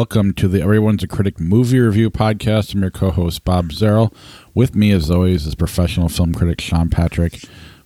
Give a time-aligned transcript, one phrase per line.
[0.00, 2.72] Welcome to the Everyone's a Critic movie review podcast.
[2.72, 4.14] I'm your co-host Bob Zerl.
[4.54, 7.38] With me, as always, is professional film critic Sean Patrick.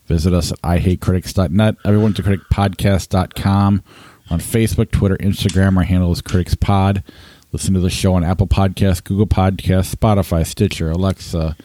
[0.06, 3.82] Visit us at ihatecritics.net, everyone's a critic podcast.com.
[4.30, 7.02] On Facebook, Twitter, Instagram, our handle is Critics Pod.
[7.50, 11.56] Listen to the show on Apple Podcasts, Google Podcasts, Spotify, Stitcher, Alexa,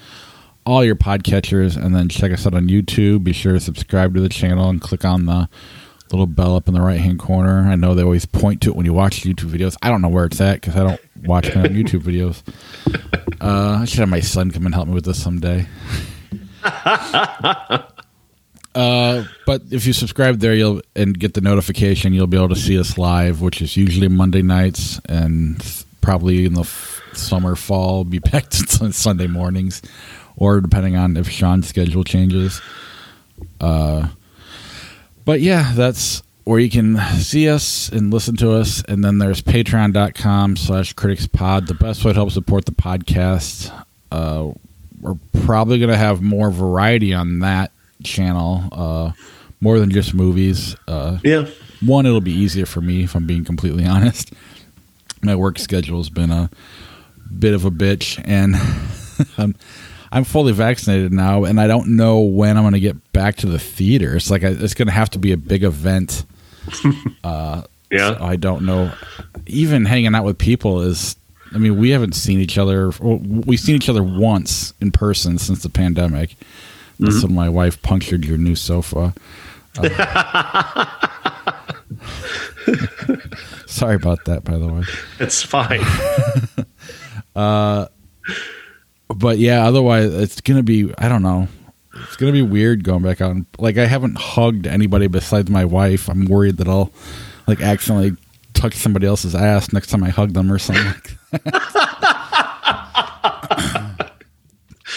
[0.66, 3.24] all your podcatchers, and then check us out on YouTube.
[3.24, 5.48] Be sure to subscribe to the channel and click on the
[6.12, 7.70] little bell up in the right hand corner.
[7.70, 9.76] I know they always point to it when you watch YouTube videos.
[9.82, 12.42] I don't know where it's at because I don't watch my own YouTube videos.
[13.42, 15.68] Uh, I should have my son come and help me with this someday.
[18.76, 22.56] Uh, but if you subscribe there, you'll and get the notification, you'll be able to
[22.56, 28.04] see us live, which is usually Monday nights and probably in the f- summer, fall,
[28.04, 29.82] be back to Sunday mornings,
[30.38, 32.62] or depending on if Sean's schedule changes.
[33.60, 34.08] Uh,
[35.30, 38.84] but yeah, that's where you can see us and listen to us.
[38.88, 41.68] And then there's patreon.com slash critics pod.
[41.68, 43.72] The best way to help support the podcast.
[44.12, 44.54] Uh,
[45.00, 47.72] we're probably going to have more variety on that
[48.04, 49.12] channel, uh,
[49.62, 50.76] more than just movies.
[50.88, 51.46] Uh, Yeah.
[51.80, 54.34] one, it'll be easier for me if I'm being completely honest.
[55.22, 56.50] My work schedule's been a
[57.38, 58.56] bit of a bitch, and
[59.38, 59.54] I'm,
[60.12, 63.48] I'm fully vaccinated now, and I don't know when I'm going to get back to
[63.48, 64.16] the theater.
[64.16, 66.26] It's like I, it's going to have to be a big event.
[67.92, 68.18] Yeah.
[68.18, 68.92] So I don't know.
[69.48, 71.16] Even hanging out with people is.
[71.52, 72.92] I mean, we haven't seen each other.
[73.00, 76.36] Well, we've seen each other once in person since the pandemic.
[77.00, 79.16] That's when my wife punctured your new sofa.
[79.78, 80.86] Uh,
[83.66, 84.84] sorry about that, by the way.
[85.20, 85.82] It's fine.
[89.16, 90.94] But yeah, otherwise it's gonna be.
[90.98, 91.48] I don't know.
[92.04, 93.32] It's gonna be weird going back out.
[93.32, 96.08] And, like I haven't hugged anybody besides my wife.
[96.10, 96.92] I'm worried that I'll
[97.48, 98.16] like accidentally
[98.54, 100.86] touch somebody else's ass next time I hug them or something.
[100.86, 101.44] Like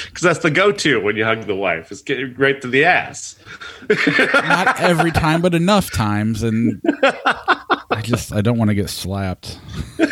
[0.07, 2.85] Because that's the go to when you hug the wife, is get right to the
[2.85, 3.39] ass.
[4.35, 9.59] not every time, but enough times, and I just I don't want to get slapped.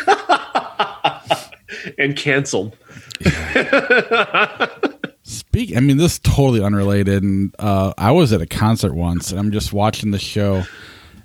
[1.97, 2.77] And canceled.
[5.23, 5.75] Speak.
[5.77, 9.39] I mean, this is totally unrelated, and uh, I was at a concert once, and
[9.39, 10.63] I'm just watching the show,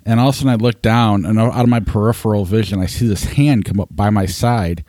[0.04, 2.86] and all of a sudden I look down, and out of my peripheral vision, I
[2.86, 4.84] see this hand come up by my side,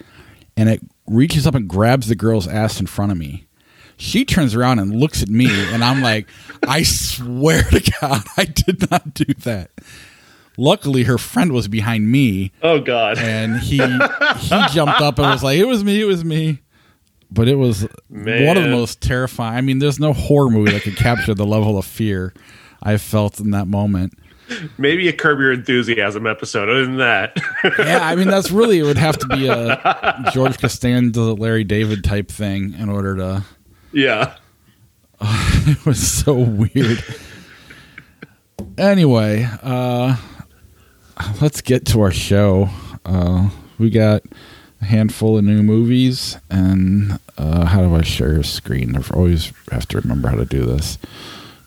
[0.57, 3.47] and it reaches up and grabs the girl's ass in front of me.
[3.95, 6.27] She turns around and looks at me, and I'm like,
[6.67, 9.71] I swear to God, I did not do that.
[10.59, 13.17] Luckily, her friend was behind me, Oh, God.
[13.19, 16.59] and he he jumped up and was like, "It was me, it was me."
[17.29, 18.45] But it was Man.
[18.45, 19.57] one of the most terrifying.
[19.57, 22.33] I mean, there's no horror movie that could capture the level of fear
[22.81, 24.13] I felt in that moment.
[24.77, 26.69] Maybe a Curb Your Enthusiasm episode.
[26.69, 27.37] Other than that,
[27.79, 32.03] Yeah, I mean, that's really it would have to be a George Costanza, Larry David
[32.05, 33.43] type thing in order to.
[33.91, 34.35] yeah.
[35.69, 37.03] It was so weird.
[38.77, 40.15] Anyway, uh,
[41.41, 42.69] let's get to our show.
[43.05, 43.49] Uh,
[43.79, 44.21] we got
[44.81, 48.95] a handful of new movies, and uh, how do I share a screen?
[48.95, 50.97] I always have to remember how to do this.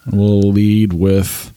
[0.06, 1.53] We'll lead with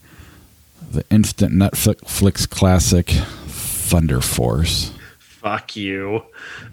[0.90, 3.08] the instant Netflix classic
[3.46, 4.92] Thunder Force.
[5.18, 6.22] Fuck you.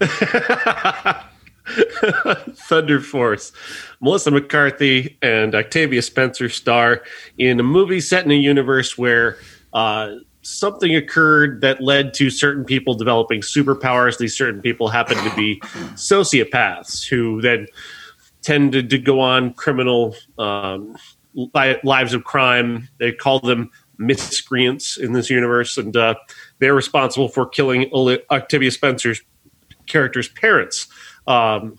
[2.54, 3.52] Thunder Force.
[4.00, 7.02] Melissa McCarthy and Octavia Spencer star
[7.38, 9.38] in a movie set in a universe where
[9.72, 14.18] uh, something occurred that led to certain people developing superpowers.
[14.18, 15.60] These certain people happen to be
[15.94, 17.66] sociopaths who then
[18.42, 20.96] tended to go on criminal um,
[21.34, 22.88] li- lives of crime.
[22.98, 26.16] They call them miscreants in this universe, and uh,
[26.58, 27.90] they're responsible for killing
[28.30, 29.22] Octavia Spencer's
[29.86, 30.88] character's parents
[31.26, 31.76] um,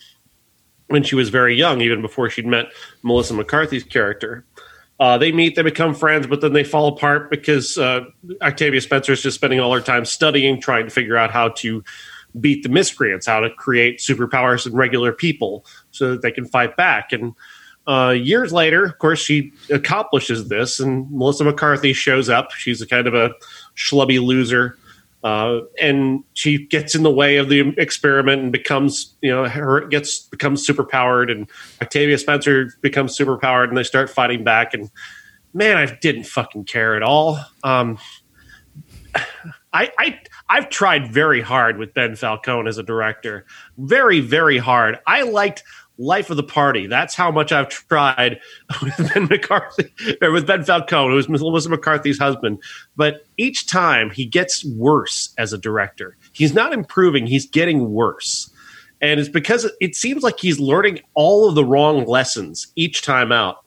[0.88, 2.68] when she was very young, even before she'd met
[3.02, 4.46] Melissa McCarthy's character.
[5.04, 8.06] Uh, they meet, they become friends, but then they fall apart because uh,
[8.42, 11.84] Octavia Spencer is just spending all her time studying, trying to figure out how to
[12.40, 16.78] beat the miscreants, how to create superpowers in regular people so that they can fight
[16.78, 17.12] back.
[17.12, 17.34] And
[17.86, 22.52] uh, years later, of course, she accomplishes this, and Melissa McCarthy shows up.
[22.52, 23.32] She's a kind of a
[23.76, 24.78] schlubby loser.
[25.24, 29.88] Uh, and she gets in the way of the experiment and becomes, you know, her
[29.88, 31.50] gets becomes superpowered, and
[31.82, 34.74] Octavia Spencer becomes superpowered, and they start fighting back.
[34.74, 34.92] And
[35.54, 37.40] man, I didn't fucking care at all.
[37.64, 37.98] Um,
[39.76, 43.46] I, I I've tried very hard with Ben Falcone as a director,
[43.78, 45.00] very very hard.
[45.08, 45.64] I liked
[45.98, 46.88] life of the party.
[46.88, 48.40] That's how much I've tried
[48.82, 49.92] with Ben McCarthy
[50.22, 52.62] or with Ben Falcone, who was Melissa McCarthy's husband.
[52.96, 56.18] But each time he gets worse as a director.
[56.34, 58.50] He's not improving, he's getting worse.
[59.02, 63.32] And it's because it seems like he's learning all of the wrong lessons each time
[63.32, 63.58] out.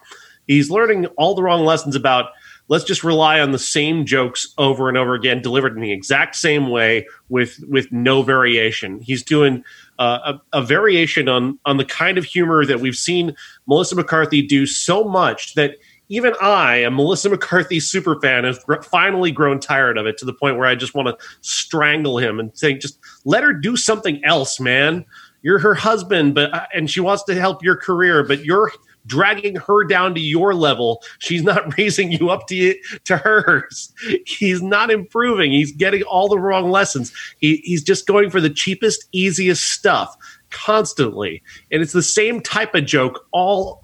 [0.46, 2.30] He's learning all the wrong lessons about
[2.68, 6.36] let's just rely on the same jokes over and over again delivered in the exact
[6.36, 9.00] same way with with no variation.
[9.00, 9.62] He's doing
[9.98, 13.34] uh, a, a, variation on on the kind of humor that we've seen
[13.66, 15.76] Melissa McCarthy do so much that
[16.08, 20.24] even I, a Melissa McCarthy super fan, have gr- finally grown tired of it to
[20.24, 23.76] the point where I just want to strangle him and say, just let her do
[23.76, 25.04] something else, man.
[25.42, 28.72] You're her husband, but uh, and she wants to help your career, but you're
[29.06, 31.02] dragging her down to your level.
[31.18, 32.74] She's not raising you up to
[33.04, 33.92] to hers.
[34.26, 35.52] He's not improving.
[35.52, 37.12] He's getting all the wrong lessons.
[37.38, 40.16] He, he's just going for the cheapest, easiest stuff
[40.50, 43.82] constantly, and it's the same type of joke all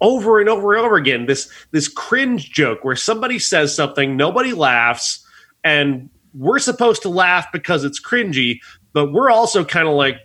[0.00, 1.26] over and over and over again.
[1.26, 5.24] This this cringe joke where somebody says something, nobody laughs,
[5.64, 8.60] and we're supposed to laugh because it's cringy,
[8.92, 10.16] but we're also kind of like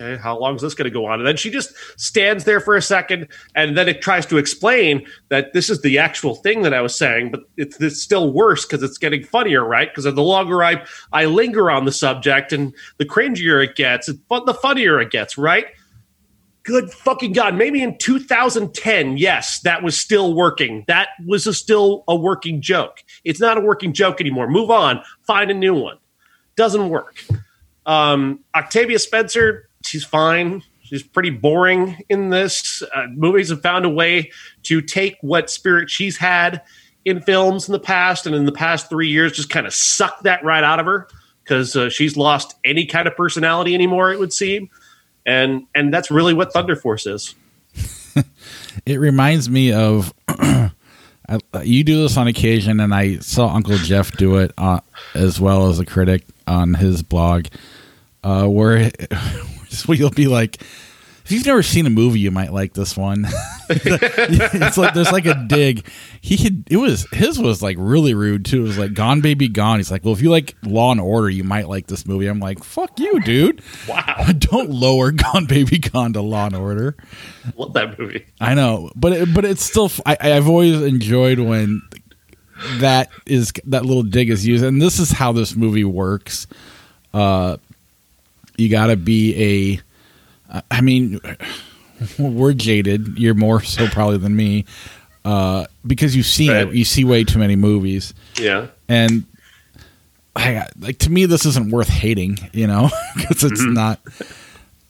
[0.00, 1.18] okay, how long is this going to go on?
[1.18, 5.06] And then she just stands there for a second, and then it tries to explain
[5.28, 8.64] that this is the actual thing that I was saying, but it's, it's still worse
[8.64, 9.88] because it's getting funnier, right?
[9.90, 14.46] Because the longer I I linger on the subject, and the cringier it gets, but
[14.46, 15.66] the funnier it gets, right?
[16.64, 17.54] Good fucking god!
[17.54, 20.84] Maybe in 2010, yes, that was still working.
[20.86, 23.02] That was a, still a working joke.
[23.24, 24.48] It's not a working joke anymore.
[24.48, 25.02] Move on.
[25.22, 25.96] Find a new one.
[26.56, 27.24] Doesn't work.
[27.86, 30.62] Um, Octavia Spencer she's fine.
[30.82, 32.82] She's pretty boring in this.
[32.94, 34.30] Uh, movies have found a way
[34.64, 36.62] to take what spirit she's had
[37.04, 40.22] in films in the past and in the past three years, just kind of suck
[40.22, 41.08] that right out of her
[41.42, 44.12] because uh, she's lost any kind of personality anymore.
[44.12, 44.70] It would seem,
[45.26, 47.34] and and that's really what Thunder Force is.
[48.86, 50.12] it reminds me of.
[51.62, 54.80] you do this on occasion, and I saw Uncle Jeff do it uh,
[55.14, 57.46] as well as a critic on his blog,
[58.24, 58.90] uh, where
[59.78, 60.62] so you'll be like,
[61.28, 63.26] if you've never seen a movie, you might like this one.
[63.68, 65.86] it's like there's like a dig.
[66.22, 66.64] He could.
[66.70, 68.60] It was his was like really rude too.
[68.60, 69.78] It was like Gone Baby Gone.
[69.78, 72.28] He's like, well, if you like Law and Order, you might like this movie.
[72.28, 73.60] I'm like, fuck you, dude.
[73.86, 74.24] Wow.
[74.38, 76.96] Don't lower Gone Baby Gone to Law and Order.
[77.58, 78.24] Love that movie.
[78.40, 79.90] I know, but it, but it's still.
[80.06, 81.82] I, I've always enjoyed when
[82.78, 86.46] that is that little dig is used, and this is how this movie works.
[87.12, 87.58] Uh,
[88.58, 89.80] you got to be
[90.50, 90.62] a.
[90.70, 91.20] I mean,
[92.18, 93.18] we're jaded.
[93.18, 94.66] You're more so probably than me,
[95.24, 96.70] uh, because you see right.
[96.72, 98.12] you see way too many movies.
[98.38, 99.24] Yeah, and
[100.36, 102.38] I, like to me, this isn't worth hating.
[102.52, 103.74] You know, because it's mm-hmm.
[103.74, 104.00] not.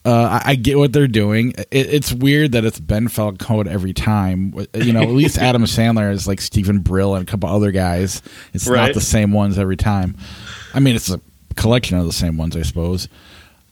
[0.04, 1.50] Uh, I, I, get what they're doing.
[1.50, 4.54] It, it's weird that it's Ben Falcone every time.
[4.72, 8.22] You know, at least Adam Sandler is like Steven Brill and a couple other guys.
[8.54, 8.86] It's right.
[8.86, 10.16] not the same ones every time.
[10.72, 11.20] I mean, it's a
[11.56, 13.08] collection of the same ones, I suppose.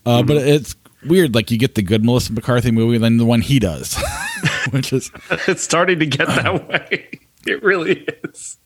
[0.07, 0.29] Uh, mm-hmm.
[0.29, 1.35] But it's weird.
[1.35, 3.97] Like you get the good Melissa McCarthy movie, and then the one he does,
[4.71, 5.11] which is
[5.47, 7.11] it's starting to get that way.
[7.47, 8.57] It really is.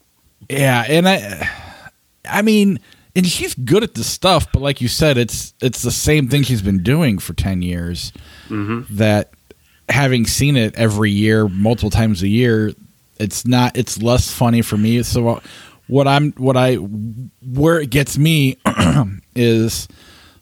[0.49, 1.49] Yeah, and I,
[2.29, 2.81] I mean,
[3.17, 6.43] and she's good at this stuff, but like you said, it's it's the same thing
[6.43, 8.12] she's been doing for ten years.
[8.49, 8.97] Mm-hmm.
[8.97, 9.33] That
[9.88, 12.73] having seen it every year, multiple times a year,
[13.19, 13.76] it's not.
[13.76, 15.03] It's less funny for me.
[15.03, 15.41] So
[15.87, 18.57] what I'm, what I, where it gets me
[19.35, 19.88] is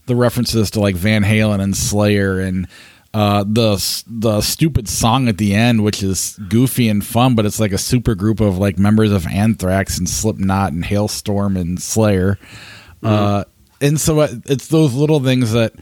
[0.09, 2.67] the references to like Van Halen and Slayer and
[3.15, 7.61] uh, the the stupid song at the end, which is goofy and fun, but it's
[7.61, 12.39] like a super group of like members of Anthrax and Slipknot and Halestorm and Slayer.
[13.03, 13.07] Mm-hmm.
[13.07, 13.45] Uh,
[13.81, 15.73] and so it's those little things that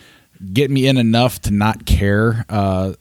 [0.52, 2.44] get me in enough to not care.
[2.48, 2.92] Uh,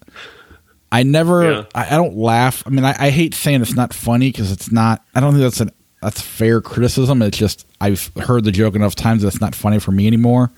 [0.91, 1.63] I never, yeah.
[1.75, 2.63] I, I, don't laugh.
[2.65, 5.03] I mean, I, I hate saying it's not funny because it's not.
[5.13, 7.21] I don't think that's an that's fair criticism.
[7.21, 10.51] It's just I've heard the joke enough times that it's not funny for me anymore.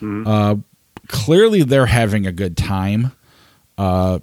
[0.00, 0.26] Mm-hmm.
[0.26, 0.56] Uh,
[1.08, 3.12] clearly, they're having a good time.
[3.78, 4.20] Uh,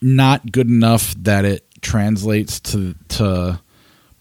[0.00, 3.60] not good enough that it translates to to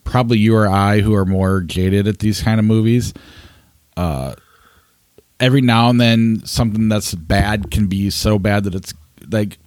[0.03, 3.13] probably you or I who are more jaded at these kind of movies.
[3.97, 4.35] Uh,
[5.39, 8.93] every now and then, something that's bad can be so bad that it's
[9.29, 9.57] like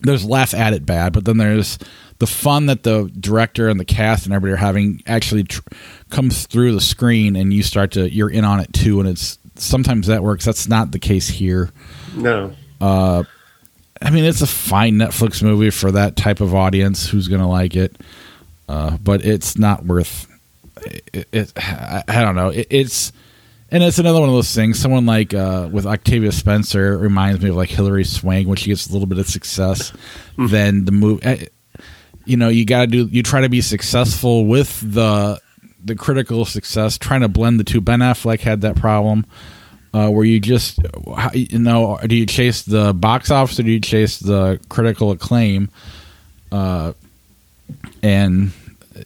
[0.00, 1.78] there's laugh at it bad, but then there's
[2.18, 5.60] the fun that the director and the cast and everybody are having actually tr-
[6.10, 9.38] comes through the screen, and you start to you're in on it too, and it's
[9.56, 10.44] sometimes that works.
[10.44, 11.70] That's not the case here.
[12.14, 12.54] No.
[12.80, 13.24] Uh,
[14.00, 17.46] I mean, it's a fine Netflix movie for that type of audience who's going to
[17.46, 17.96] like it,
[18.68, 20.28] uh, but it's not worth.
[20.82, 22.48] It, it I, I, don't know.
[22.48, 23.12] It, it's
[23.70, 24.78] and it's another one of those things.
[24.78, 28.88] Someone like uh, with Octavia Spencer reminds me of like Hilary Swank when she gets
[28.88, 29.92] a little bit of success.
[30.36, 31.46] then the move, eh,
[32.24, 33.08] you know, you got to do.
[33.10, 35.40] You try to be successful with the
[35.84, 37.80] the critical success, trying to blend the two.
[37.80, 39.26] Ben Affleck had that problem.
[39.94, 40.78] Uh, where you just,
[41.34, 45.68] you know, do you chase the box office or do you chase the critical acclaim?
[46.50, 46.94] Uh,
[48.02, 48.52] and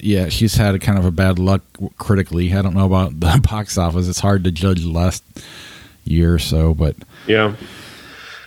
[0.01, 1.63] yeah, she's had a kind of a bad luck
[1.99, 2.53] critically.
[2.55, 4.07] I don't know about the box office.
[4.09, 5.25] It's hard to judge last
[6.05, 6.95] year or so, but
[7.27, 7.57] Yeah.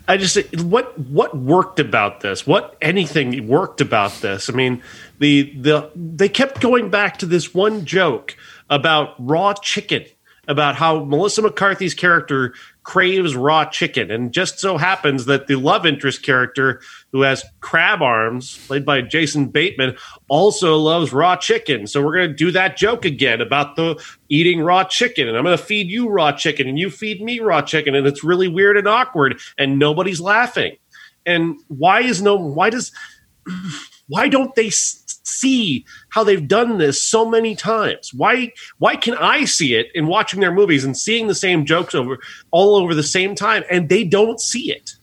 [0.10, 2.48] I just what what worked about this?
[2.48, 4.50] What anything worked about this?
[4.50, 4.82] I mean,
[5.20, 8.36] the the they kept going back to this one joke
[8.72, 10.06] about raw chicken,
[10.48, 12.56] about how Melissa McCarthy's character
[12.90, 16.82] craves raw chicken, and just so happens that the love interest character
[17.12, 19.96] who has crab arms, played by Jason Bateman,
[20.28, 21.86] also loves raw chicken.
[21.86, 25.44] So we're going to do that joke again about the eating raw chicken, and I'm
[25.44, 28.48] going to feed you raw chicken, and you feed me raw chicken, and it's really
[28.48, 30.76] weird and awkward, and nobody's laughing.
[31.28, 32.38] And why is no?
[32.38, 32.92] Why does?
[34.08, 34.72] Why don't they
[35.30, 38.14] see how they've done this so many times?
[38.14, 38.52] Why?
[38.78, 42.20] Why can I see it in watching their movies and seeing the same jokes over
[42.52, 44.96] all over the same time, and they don't see it?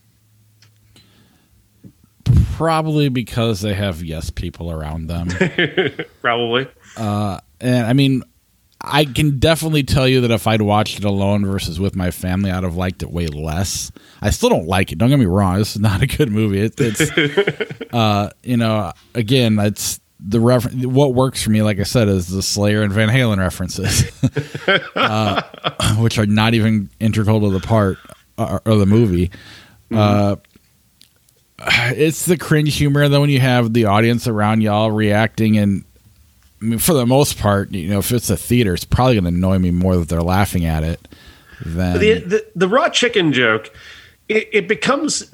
[2.57, 5.29] probably because they have yes people around them.
[6.23, 6.67] Probably.
[6.97, 8.23] Uh, and I mean,
[8.81, 12.51] I can definitely tell you that if I'd watched it alone versus with my family,
[12.51, 13.93] I'd have liked it way less.
[14.23, 14.97] I still don't like it.
[14.97, 15.59] Don't get me wrong.
[15.59, 16.61] This is not a good movie.
[16.61, 17.11] It, it's,
[17.93, 22.29] uh, you know, again, it's the refer- What works for me, like I said, is
[22.29, 24.11] the Slayer and Van Halen references,
[24.97, 25.43] uh,
[25.99, 27.99] which are not even integral to the part
[28.37, 29.31] or, or the movie.
[29.93, 30.37] Uh,
[31.59, 33.09] it's the cringe humor.
[33.09, 35.85] Then when you have the audience around y'all reacting and
[36.61, 39.25] I mean, for the most part, you know, if it's a theater, it's probably going
[39.25, 41.07] to annoy me more that they're laughing at it
[41.65, 43.73] than The, the the raw chicken joke,
[44.29, 45.33] it, it becomes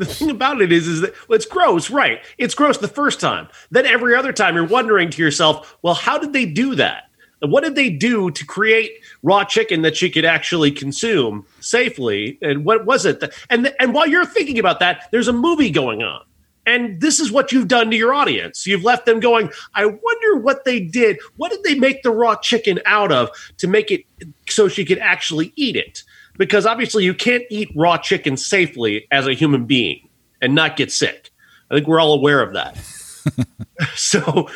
[0.00, 2.24] it's the thing about it is, is that well, it's gross, right?
[2.38, 3.48] It's gross the first time.
[3.70, 7.04] Then every other time, you're wondering to yourself, well, how did they do that?
[7.40, 12.38] What did they do to create raw chicken that she could actually consume safely?
[12.40, 13.20] And what was it?
[13.20, 16.22] That, and and while you're thinking about that, there's a movie going on.
[16.66, 18.66] And this is what you've done to your audience.
[18.66, 21.18] You've left them going, I wonder what they did.
[21.36, 24.04] What did they make the raw chicken out of to make it
[24.48, 26.02] so she could actually eat it?
[26.38, 30.08] Because obviously you can't eat raw chicken safely as a human being
[30.40, 31.30] and not get sick.
[31.70, 32.76] I think we're all aware of that.
[33.94, 34.48] so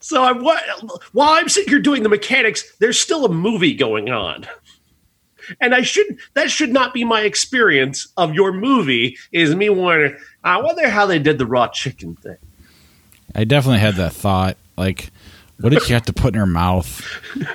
[0.00, 4.46] so I'm while I'm sitting here doing the mechanics, there's still a movie going on.
[5.60, 10.16] And I should that should not be my experience of your movie is me wondering,
[10.44, 12.36] I wonder how they did the raw chicken thing.
[13.34, 14.56] I definitely had that thought.
[14.76, 15.10] Like,
[15.60, 17.02] what did she have to put in her mouth?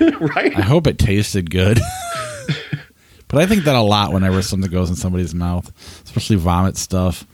[0.00, 0.56] right?
[0.56, 1.80] I hope it tasted good.
[3.34, 5.70] but I think that a lot whenever something goes in somebody's mouth,
[6.04, 7.26] especially vomit stuff.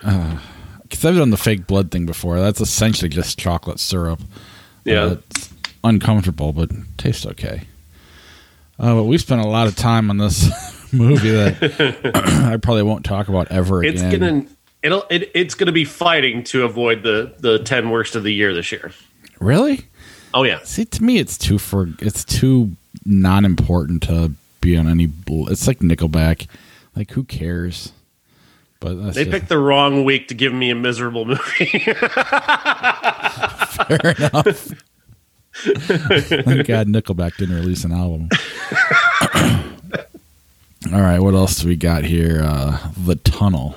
[0.00, 2.40] Because I've done the fake blood thing before.
[2.40, 4.20] That's essentially just chocolate syrup.
[4.84, 5.02] Yeah.
[5.02, 5.52] Uh, it's
[5.84, 7.62] uncomfortable, but tastes okay.
[8.78, 12.12] Uh, but we spent a lot of time on this movie that
[12.52, 14.20] I probably won't talk about ever It's again.
[14.20, 14.46] gonna
[14.82, 18.54] it'll it, it's gonna be fighting to avoid the the ten worst of the year
[18.54, 18.92] this year.
[19.40, 19.86] Really?
[20.34, 20.60] Oh yeah.
[20.64, 25.08] See, to me, it's too for it's too non-important to be on any.
[25.26, 26.46] It's like Nickelback.
[26.94, 27.92] Like, who cares?
[28.80, 31.40] But that's They picked the wrong week to give me a miserable movie.
[31.78, 32.00] fair
[34.18, 34.72] enough.
[35.52, 38.28] Thank God Nickelback didn't release an album.
[40.92, 42.40] All right, what else do we got here?
[42.42, 43.76] Uh, the Tunnel.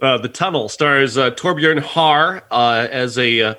[0.00, 3.54] Uh, the Tunnel stars uh, Torbjorn Harr uh, as a uh,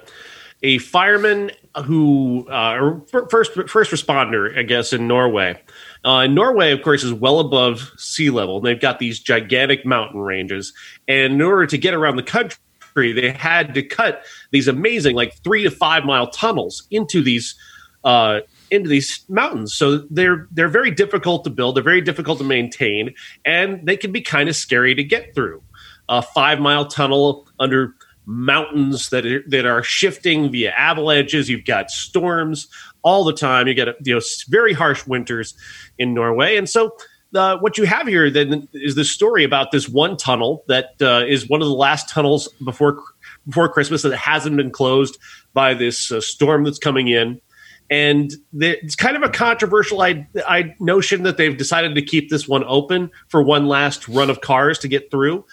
[0.63, 1.51] a fireman
[1.85, 5.61] who uh, or first first responder, I guess, in Norway.
[6.03, 8.59] Uh, Norway, of course, is well above sea level.
[8.59, 10.73] They've got these gigantic mountain ranges,
[11.07, 15.35] and in order to get around the country, they had to cut these amazing, like
[15.43, 17.55] three to five mile tunnels into these
[18.03, 18.39] uh,
[18.71, 19.73] into these mountains.
[19.73, 21.75] So they're they're very difficult to build.
[21.75, 23.13] They're very difficult to maintain,
[23.45, 25.61] and they can be kind of scary to get through.
[26.09, 27.93] A five mile tunnel under
[28.27, 31.49] mountains that are, that are shifting via avalanches.
[31.49, 32.67] You've got storms
[33.01, 33.67] all the time.
[33.67, 35.55] You get you know very harsh winters
[35.97, 36.95] in Norway, and so.
[37.35, 41.25] Uh, what you have here then is this story about this one tunnel that uh,
[41.27, 43.03] is one of the last tunnels before
[43.45, 45.17] before Christmas that hasn't been closed
[45.53, 47.41] by this uh, storm that's coming in.
[47.89, 52.47] And it's kind of a controversial I, I notion that they've decided to keep this
[52.47, 55.45] one open for one last run of cars to get through.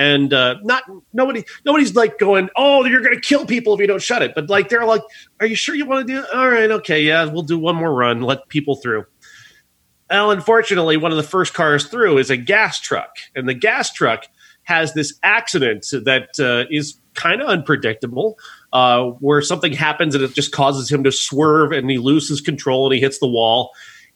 [0.00, 3.86] And uh, not nobody nobody's like going, oh, you're going to kill people if you
[3.86, 4.34] don't shut it.
[4.34, 5.02] But like they're like,
[5.40, 6.20] are you sure you want to do?
[6.20, 6.34] it?
[6.34, 9.04] All right, okay, yeah, we'll do one more run, let people through.
[10.08, 13.92] Well, unfortunately, one of the first cars through is a gas truck, and the gas
[13.92, 14.24] truck
[14.62, 18.38] has this accident that uh, is kind of unpredictable,
[18.72, 22.86] uh, where something happens and it just causes him to swerve and he loses control
[22.86, 23.70] and he hits the wall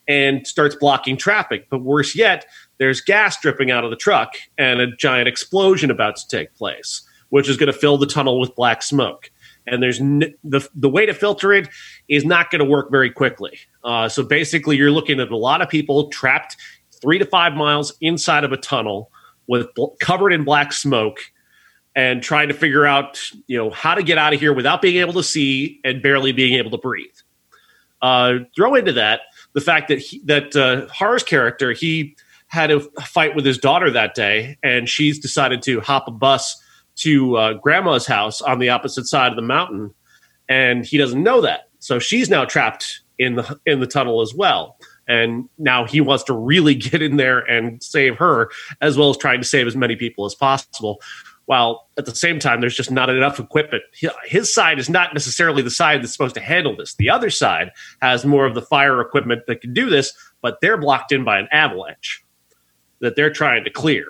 [0.06, 1.66] and starts blocking traffic.
[1.70, 2.46] But worse yet,
[2.78, 7.02] there's gas dripping out of the truck and a giant explosion about to take place,
[7.28, 9.30] which is going to fill the tunnel with black smoke.
[9.66, 11.68] And there's n- the the way to filter it
[12.08, 13.58] is not going to work very quickly.
[13.82, 16.56] Uh, so basically, you're looking at a lot of people trapped
[17.00, 19.10] three to five miles inside of a tunnel
[19.46, 19.68] with
[20.00, 21.18] covered in black smoke
[21.96, 24.96] and trying to figure out you know how to get out of here without being
[24.96, 27.06] able to see and barely being able to breathe.
[28.02, 29.22] Uh, throw into that
[29.54, 32.16] the fact that he, that uh, Harr's character he
[32.54, 36.56] had a fight with his daughter that day, and she's decided to hop a bus
[36.94, 39.92] to uh, grandma's house on the opposite side of the mountain,
[40.48, 41.68] and he doesn't know that.
[41.80, 44.78] So she's now trapped in the in the tunnel as well.
[45.06, 49.18] And now he wants to really get in there and save her, as well as
[49.18, 51.02] trying to save as many people as possible.
[51.46, 53.82] While at the same time, there's just not enough equipment.
[54.24, 56.94] His side is not necessarily the side that's supposed to handle this.
[56.94, 57.70] The other side
[58.00, 61.38] has more of the fire equipment that can do this, but they're blocked in by
[61.38, 62.23] an avalanche
[63.04, 64.06] that they're trying to clear.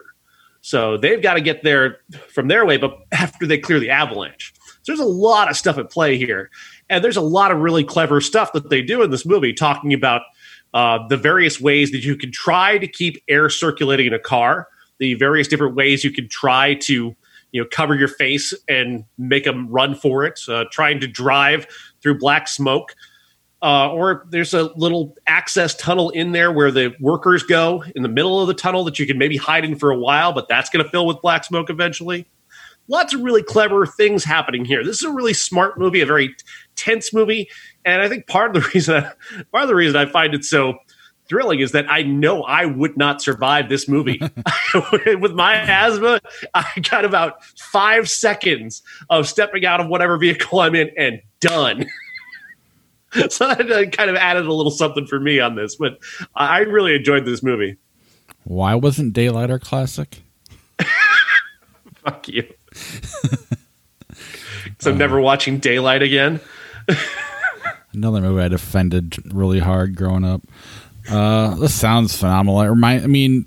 [0.60, 1.98] So they've got to get there
[2.28, 4.54] from their way, but after they clear the avalanche.
[4.82, 6.50] So there's a lot of stuff at play here.
[6.88, 9.92] And there's a lot of really clever stuff that they do in this movie, talking
[9.92, 10.22] about
[10.72, 14.68] uh, the various ways that you can try to keep air circulating in a car,
[14.98, 17.14] the various different ways you can try to
[17.52, 21.66] you know cover your face and make them run for it, uh, trying to drive
[22.02, 22.94] through black smoke
[23.64, 28.10] uh, or there's a little access tunnel in there where the workers go in the
[28.10, 30.68] middle of the tunnel that you can maybe hide in for a while, but that's
[30.68, 32.26] going to fill with black smoke eventually.
[32.88, 34.84] Lots of really clever things happening here.
[34.84, 36.36] This is a really smart movie, a very
[36.76, 37.48] tense movie,
[37.86, 39.12] and I think part of the reason I,
[39.50, 40.74] part of the reason I find it so
[41.26, 44.20] thrilling is that I know I would not survive this movie.
[45.06, 46.20] With my asthma,
[46.52, 51.86] I got about five seconds of stepping out of whatever vehicle I'm in and done.
[53.28, 55.76] so that kind of added a little something for me on this.
[55.76, 55.98] But
[56.34, 57.76] I really enjoyed this movie.
[58.44, 60.22] Why wasn't Daylight our classic?
[62.04, 62.46] Fuck you.
[64.78, 66.40] so I'm never watching Daylight again.
[67.92, 70.42] Another movie I defended really hard growing up.
[71.08, 72.60] Uh, this sounds phenomenal.
[72.60, 73.46] It remind, I mean,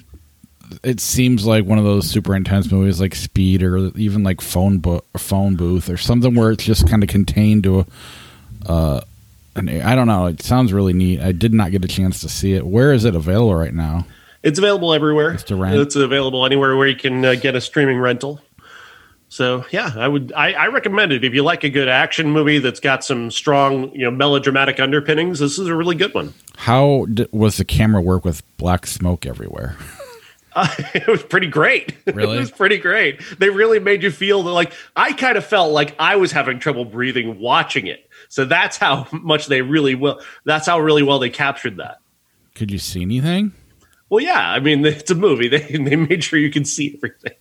[0.84, 4.80] it seems like one of those super intense movies like Speed or even like Phone
[4.80, 7.86] Bo- Phone Booth or something where it's just kind of contained to
[8.66, 9.02] a uh,
[9.58, 10.28] I don't know.
[10.28, 11.20] It sounds really neat.
[11.20, 12.66] I did not get a chance to see it.
[12.66, 14.06] Where is it available right now?
[14.44, 15.34] It's available everywhere.
[15.34, 18.42] It's, it's available anywhere where you can uh, get a streaming rental.
[19.30, 22.60] So yeah, I would I, I, recommend it if you like a good action movie
[22.60, 25.40] that's got some strong you know melodramatic underpinnings.
[25.40, 26.34] This is a really good one.
[26.56, 29.76] How did, was the camera work with black smoke everywhere?
[30.58, 31.94] Uh, it was pretty great.
[32.18, 33.22] Really, it was pretty great.
[33.38, 36.84] They really made you feel like I kind of felt like I was having trouble
[36.86, 38.10] breathing watching it.
[38.30, 40.20] So that's how much they really will.
[40.46, 42.00] That's how really well they captured that.
[42.56, 43.52] Could you see anything?
[44.10, 44.52] Well, yeah.
[44.52, 45.48] I mean, it's a movie.
[45.48, 47.34] They they made sure you can see everything.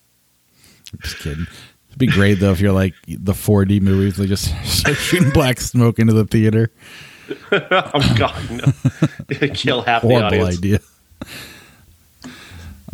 [0.92, 1.46] I'm just kidding.
[1.88, 4.16] It'd be great though if you're like the 4D movies.
[4.16, 6.70] They just start shooting black smoke into the theater.
[7.52, 9.48] oh God, no!
[9.54, 10.58] Kill half the audience.
[10.58, 10.80] idea.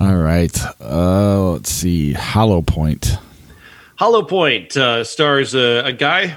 [0.03, 0.61] All right.
[0.81, 2.13] Uh, let's see.
[2.13, 3.19] Hollow Point.
[3.95, 6.37] Hollow Point uh, stars uh, a guy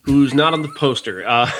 [0.00, 1.22] who's not on the poster.
[1.28, 1.50] Uh,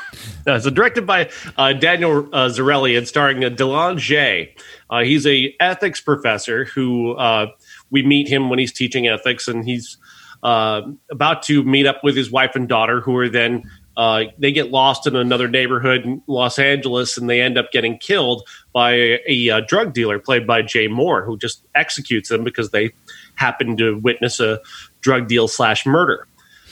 [0.46, 4.54] uh, so directed by uh, Daniel uh, Zirilli and starring uh, Delon J.
[4.88, 7.48] Uh, he's a ethics professor who uh,
[7.90, 9.98] we meet him when he's teaching ethics, and he's
[10.42, 14.70] uh, about to meet up with his wife and daughter, who are then they get
[14.70, 18.92] lost in another neighborhood in Los Angeles, and they end up getting killed by
[19.28, 22.90] a, a drug dealer played by Jay Mohr, who just executes them because they
[23.34, 24.60] happen to witness a
[25.00, 26.26] drug deal slash murder.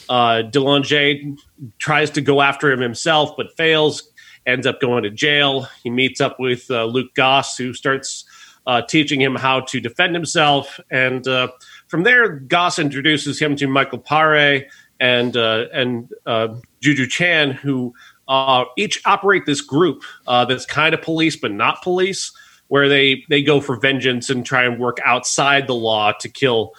[0.08, 1.38] Uh, Delanger
[1.78, 4.10] tries to go after him himself, but fails,
[4.44, 5.68] ends up going to jail.
[5.84, 8.24] He meets up with uh, Luke Goss, who starts
[8.66, 10.80] uh, teaching him how to defend himself.
[10.90, 11.48] And uh,
[11.86, 14.66] from there, Goss introduces him to Michael Paré
[14.98, 17.94] and, uh, and uh, Juju Chan, who
[18.28, 22.32] uh, each operate this group that's kind of police, but not police,
[22.68, 26.72] where they, they go for vengeance and try and work outside the law to kill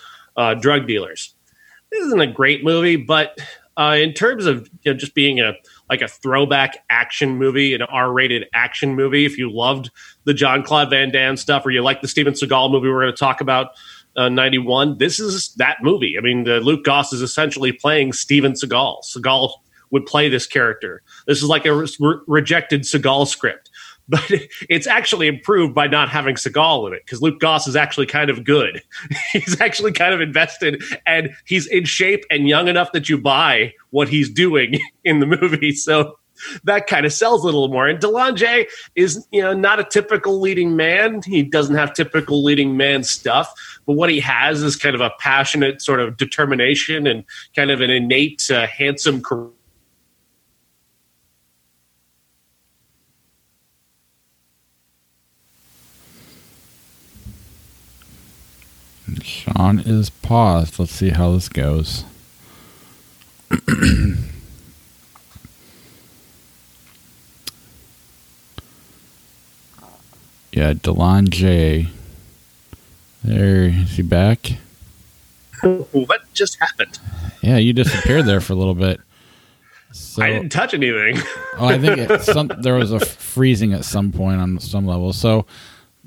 [0.59, 1.35] drug dealers
[1.91, 3.37] this isn't a great movie, but
[3.77, 5.53] uh, in terms of you know, just being a
[5.89, 9.91] like a throwback action movie, an R-rated action movie, if you loved
[10.23, 13.17] the Jean-Claude Van Damme stuff or you like the Steven Seagal movie we're going to
[13.17, 13.71] talk about
[14.15, 14.97] uh, 91.
[14.97, 16.15] This is that movie.
[16.17, 19.03] I mean, Luke Goss is essentially playing Steven Seagal.
[19.05, 19.51] Seagal
[19.91, 21.03] would play this character.
[21.27, 23.69] This is like a re- rejected Seagal script,
[24.09, 24.29] but
[24.69, 28.29] it's actually improved by not having Seagal in it because Luke Goss is actually kind
[28.29, 28.81] of good.
[29.31, 33.73] he's actually kind of invested and he's in shape and young enough that you buy
[33.91, 35.73] what he's doing in the movie.
[35.73, 36.17] So
[36.63, 37.87] that kind of sells a little more.
[37.87, 41.21] And Delonge is, you know, not a typical leading man.
[41.23, 43.53] He doesn't have typical leading man stuff,
[43.85, 47.23] but what he has is kind of a passionate sort of determination and
[47.55, 49.21] kind of an innate, uh, handsome
[59.23, 60.79] Sean is paused.
[60.79, 62.05] Let's see how this goes.
[70.51, 71.87] yeah, Delon J.
[73.23, 74.53] There, is he back?
[75.61, 76.99] what just happened?
[77.41, 78.99] Yeah, you disappeared there for a little bit.
[79.91, 81.17] So, I didn't touch anything.
[81.57, 85.13] oh, I think some, there was a freezing at some point on some level.
[85.13, 85.45] So,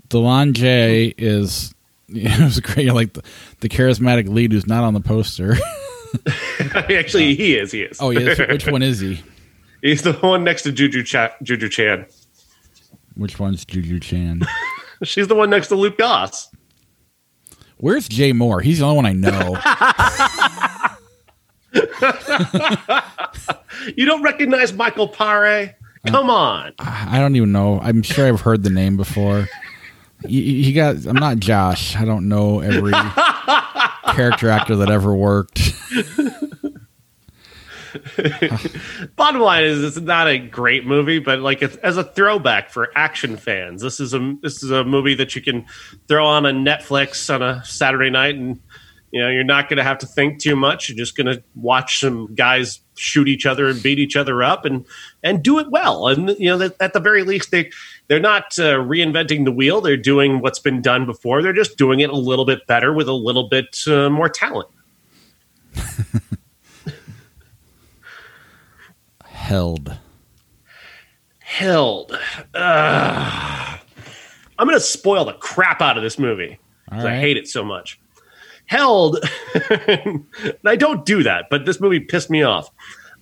[0.08, 1.73] Delon J is
[2.16, 2.92] it was great.
[2.92, 3.22] Like the,
[3.60, 5.56] the charismatic lead who's not on the poster.
[6.74, 7.72] Actually, he is.
[7.72, 7.98] He is.
[8.00, 8.38] Oh, yes.
[8.38, 9.20] Which one is he?
[9.82, 12.06] He's the one next to Juju Cha- Juju Chan.
[13.16, 14.42] Which one's Juju Chan?
[15.02, 16.48] She's the one next to Luke Goss.
[17.78, 18.62] Where's Jay Mohr?
[18.62, 19.58] He's the only one I know.
[23.96, 25.74] you don't recognize Michael Paré?
[26.06, 26.72] Come on.
[26.78, 27.80] I don't even know.
[27.80, 29.48] I'm sure I've heard the name before.
[30.26, 31.06] You, got.
[31.06, 31.96] I'm not Josh.
[31.96, 32.92] I don't know every
[34.14, 35.72] character actor that ever worked.
[39.16, 43.36] Bottom line is, it's not a great movie, but like as a throwback for action
[43.36, 45.66] fans, this is a this is a movie that you can
[46.08, 48.60] throw on a Netflix on a Saturday night, and
[49.12, 50.88] you know you're not going to have to think too much.
[50.88, 54.64] You're just going to watch some guys shoot each other and beat each other up,
[54.64, 54.86] and
[55.22, 56.08] and do it well.
[56.08, 57.70] And you know, that, at the very least, they
[58.08, 59.80] they're not uh, reinventing the wheel.
[59.80, 61.42] They're doing what's been done before.
[61.42, 64.68] They're just doing it a little bit better with a little bit uh, more talent.
[69.24, 69.96] Held.
[71.40, 72.18] Held.
[72.54, 73.78] Uh,
[74.58, 77.14] I'm going to spoil the crap out of this movie because right.
[77.14, 78.00] I hate it so much.
[78.66, 79.18] Held.
[79.54, 82.70] I don't do that, but this movie pissed me off.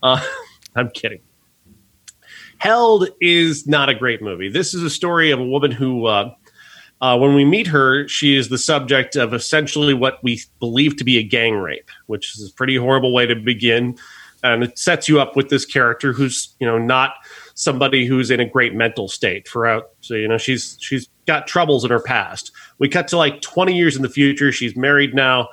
[0.03, 0.21] Uh,
[0.77, 1.21] I'm kidding.
[2.63, 4.49] Held is not a great movie.
[4.49, 6.33] This is a story of a woman who, uh,
[7.01, 11.03] uh, when we meet her, she is the subject of essentially what we believe to
[11.03, 13.99] be a gang rape, which is a pretty horrible way to begin.
[14.45, 17.15] And it sets you up with this character who's, you know, not
[17.55, 19.91] somebody who's in a great mental state throughout.
[20.01, 22.53] So, you know, she's she's got troubles in her past.
[22.79, 24.53] We cut to like 20 years in the future.
[24.53, 25.49] She's married now.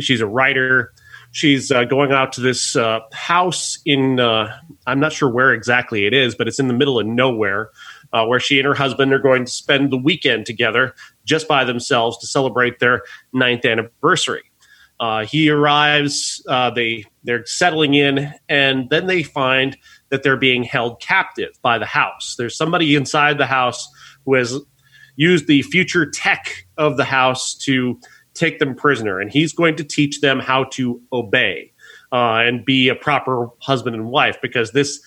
[0.00, 0.92] She's a writer
[1.32, 6.06] she's uh, going out to this uh, house in uh, I'm not sure where exactly
[6.06, 7.70] it is, but it's in the middle of nowhere,
[8.12, 11.64] uh, where she and her husband are going to spend the weekend together just by
[11.64, 14.44] themselves to celebrate their ninth anniversary.
[15.00, 19.76] Uh, he arrives, uh, they they're settling in, and then they find
[20.10, 22.36] that they're being held captive by the house.
[22.38, 23.88] There's somebody inside the house
[24.24, 24.58] who has
[25.16, 27.98] used the future tech of the house to
[28.34, 31.72] take them prisoner, and he's going to teach them how to obey
[32.12, 35.00] uh, and be a proper husband and wife because this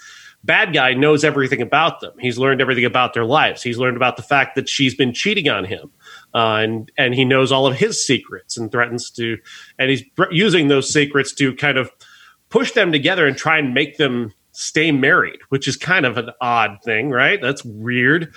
[0.44, 2.14] bad guy knows everything about them.
[2.20, 3.64] He's learned everything about their lives.
[3.64, 5.92] He's learned about the fact that she's been cheating on him,
[6.34, 9.38] uh, and and he knows all of his secrets and threatens to,
[9.80, 11.92] and he's using those secrets to kind of
[12.50, 16.30] push them together and try and make them stay married, which is kind of an
[16.40, 17.42] odd thing, right?
[17.42, 18.34] That's weird.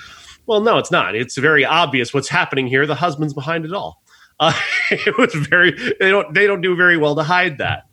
[0.46, 1.14] Well, no, it's not.
[1.14, 2.86] It's very obvious what's happening here.
[2.86, 4.02] The husband's behind it all.
[4.40, 4.52] Uh,
[4.90, 7.84] it was very they don't they don't do very well to hide that.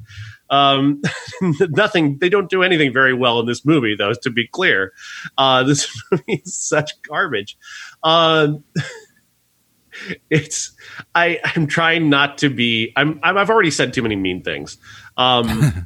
[0.50, 1.02] Um,
[1.70, 4.14] nothing they don't do anything very well in this movie though.
[4.14, 4.94] To be clear,
[5.38, 7.58] uh, this movie is such garbage.
[8.04, 8.64] Um,
[10.30, 10.72] it's
[11.16, 14.78] I I'm trying not to be I'm, i have already said too many mean things.
[15.18, 15.86] Um,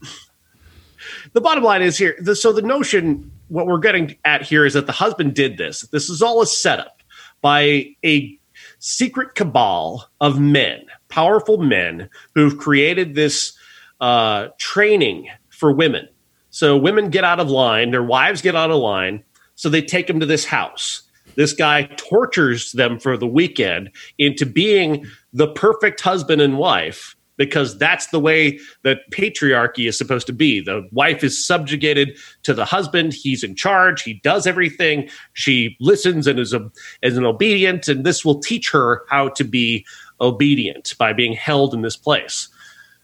[1.33, 2.17] the bottom line is here.
[2.19, 5.81] The, so the notion what we're getting at here is that the husband did this.
[5.91, 7.01] This is all a setup
[7.41, 8.38] by a
[8.79, 13.53] secret cabal of men, powerful men who've created this
[14.01, 16.07] uh, training for women.
[16.49, 19.23] So women get out of line, their wives get out of line,
[19.55, 21.03] so they take them to this house.
[21.35, 27.77] This guy tortures them for the weekend into being the perfect husband and wife because
[27.77, 30.59] that's the way that patriarchy is supposed to be.
[30.59, 33.13] The wife is subjugated to the husband.
[33.13, 34.03] He's in charge.
[34.03, 35.09] He does everything.
[35.33, 36.69] She listens and is, a,
[37.01, 37.87] is an obedient.
[37.87, 39.85] And this will teach her how to be
[40.19, 42.49] obedient by being held in this place.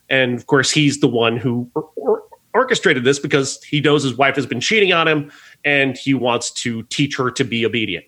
[0.10, 4.18] And of course, he's the one who or- or- orchestrated this because he knows his
[4.18, 5.32] wife has been cheating on him
[5.64, 8.06] and he wants to teach her to be obedient.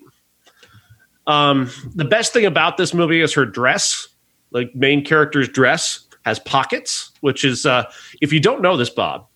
[1.25, 4.09] Um, the best thing about this movie is her dress.
[4.51, 7.89] Like main character's dress has pockets, which is uh,
[8.21, 9.27] if you don't know this, Bob,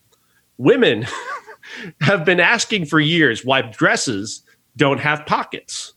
[0.58, 1.06] women
[2.02, 4.42] have been asking for years why dresses
[4.76, 5.94] don't have pockets.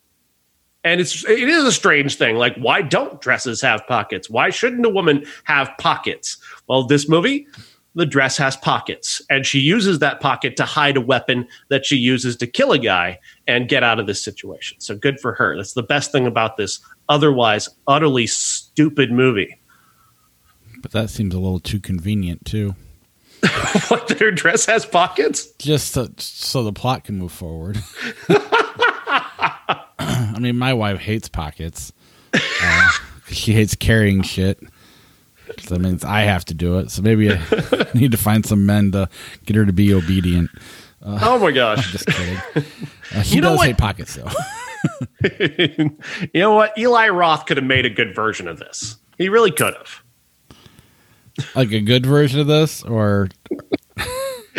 [0.85, 2.37] And it's it is a strange thing.
[2.37, 4.29] Like, why don't dresses have pockets?
[4.29, 6.37] Why shouldn't a woman have pockets?
[6.67, 7.45] Well, this movie,
[7.95, 11.97] the dress has pockets, and she uses that pocket to hide a weapon that she
[11.97, 14.79] uses to kill a guy and get out of this situation.
[14.79, 15.57] So good for her.
[15.57, 16.79] That's the best thing about this
[17.09, 19.59] otherwise utterly stupid movie.
[20.85, 22.75] But that seems a little too convenient too.
[23.87, 25.47] what her dress has pockets?
[25.57, 27.79] Just so, so the plot can move forward.
[28.29, 31.91] I mean, my wife hates pockets.
[32.35, 32.91] Uh,
[33.29, 34.59] she hates carrying shit.
[35.69, 36.91] That means I have to do it.
[36.91, 37.39] So maybe I
[37.95, 39.09] need to find some men to
[39.47, 40.51] get her to be obedient.
[41.03, 41.93] oh my gosh!
[41.93, 42.37] Just kidding.
[43.11, 43.67] Uh, he You know does what?
[43.69, 44.29] hate pockets, though.
[45.39, 45.97] you
[46.35, 46.77] know what?
[46.77, 48.97] Eli Roth could have made a good version of this.
[49.17, 50.03] He really could have.
[51.55, 53.29] Like a good version of this, or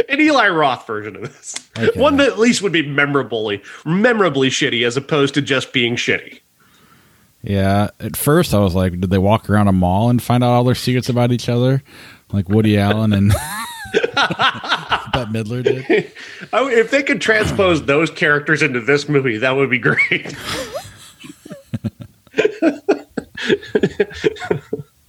[0.08, 1.54] An Eli Roth version of this.
[1.78, 1.98] Okay.
[2.00, 6.40] One that at least would be memorably, memorably shitty as opposed to just being shitty.
[7.42, 7.88] yeah.
[8.00, 10.64] At first, I was like, did they walk around a mall and find out all
[10.64, 11.82] their secrets about each other,
[12.32, 13.30] like Woody Allen and
[13.92, 16.12] Bette Midler did?
[16.52, 20.34] Oh, if they could transpose those characters into this movie, that would be great.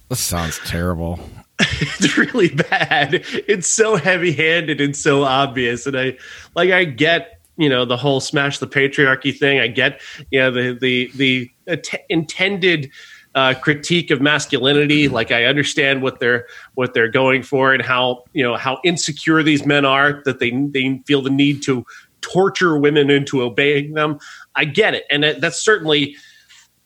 [0.08, 1.20] This sounds terrible.
[1.80, 3.22] it's really bad.
[3.32, 5.86] It's so heavy-handed and so obvious.
[5.86, 6.16] And I
[6.54, 9.58] like I get, you know, the whole smash the patriarchy thing.
[9.58, 12.90] I get, you know, the the the att- intended
[13.34, 15.08] uh, critique of masculinity.
[15.08, 19.42] Like I understand what they're what they're going for and how, you know, how insecure
[19.42, 21.84] these men are that they they feel the need to
[22.20, 24.18] torture women into obeying them.
[24.54, 25.04] I get it.
[25.10, 26.16] And that- that's certainly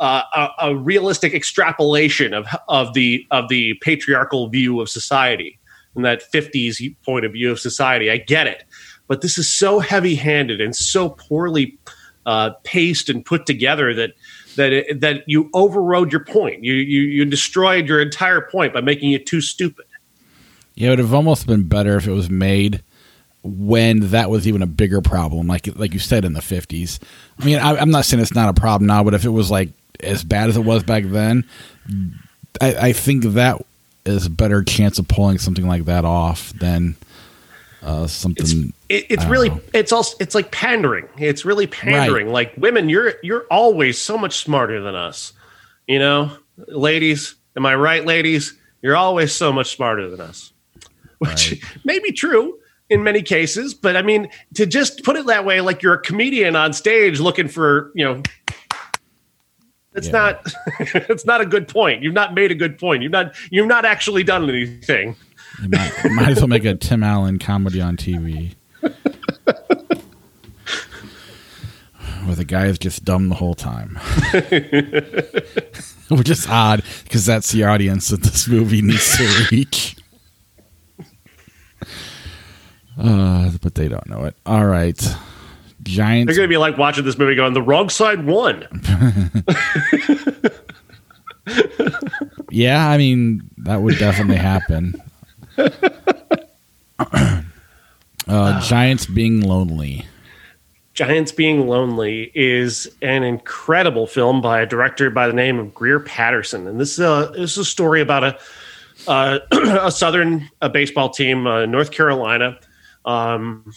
[0.02, 5.60] uh, a, a realistic extrapolation of of the of the patriarchal view of society
[5.94, 8.10] and that 50s point of view of society.
[8.10, 8.64] I get it,
[9.06, 11.78] but this is so heavy-handed and so poorly
[12.26, 14.14] uh, paced and put together that
[14.56, 16.64] that it, that you overrode your point.
[16.64, 19.86] You, you you destroyed your entire point by making it too stupid.
[20.74, 22.82] Yeah, it would have almost been better if it was made
[23.44, 26.98] when that was even a bigger problem, like like you said in the fifties.
[27.38, 29.48] I mean, I, I'm not saying it's not a problem now, but if it was
[29.48, 31.44] like as bad as it was back then,
[32.60, 33.64] I, I think that
[34.04, 36.96] is a better chance of pulling something like that off than
[37.82, 38.72] uh, something.
[38.88, 39.60] It, it's really know.
[39.72, 41.08] it's also it's like pandering.
[41.18, 42.28] It's really pandering.
[42.28, 45.32] Like women, you're you're always so much smarter than us.
[45.86, 46.30] You know,
[46.68, 48.54] ladies, am I right, ladies?
[48.82, 50.52] You're always so much smarter than us.
[51.18, 51.62] Which Right.
[51.84, 52.58] may be true
[52.90, 56.00] in many cases, but I mean to just put it that way, like you're a
[56.02, 58.22] comedian on stage looking for, you know,
[59.94, 60.12] it's Yeah.
[60.12, 62.02] not it's not a good point.
[62.02, 63.02] You've not made a good point.
[63.02, 65.16] You've not you've not actually done anything.
[65.62, 68.54] You might, might as well make a Tim Allen comedy on TV.
[72.24, 73.96] Where the guy is just dumb the whole time.
[76.08, 79.96] Which is odd because that's the audience that this movie needs to reach.
[82.98, 84.36] Uh, but they don't know it.
[84.46, 85.00] All right.
[86.26, 88.66] They're going to be like watching this movie going, the wrong side won.
[92.52, 95.02] Yeah, I mean, that would definitely happen.
[98.28, 100.04] uh, Giants being lonely.
[100.92, 105.98] Giants Being Lonely is an incredible film by a director by the name of Grear
[105.98, 108.38] Patterson, and this is a this is a story about a
[109.08, 109.38] uh,
[109.80, 112.58] a southern a baseball team, uh, North Carolina.
[113.06, 113.72] Um,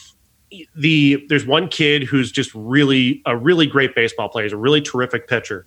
[0.76, 4.46] the there's one kid who's just really a really great baseball player.
[4.46, 5.65] He's a really terrific pitcher,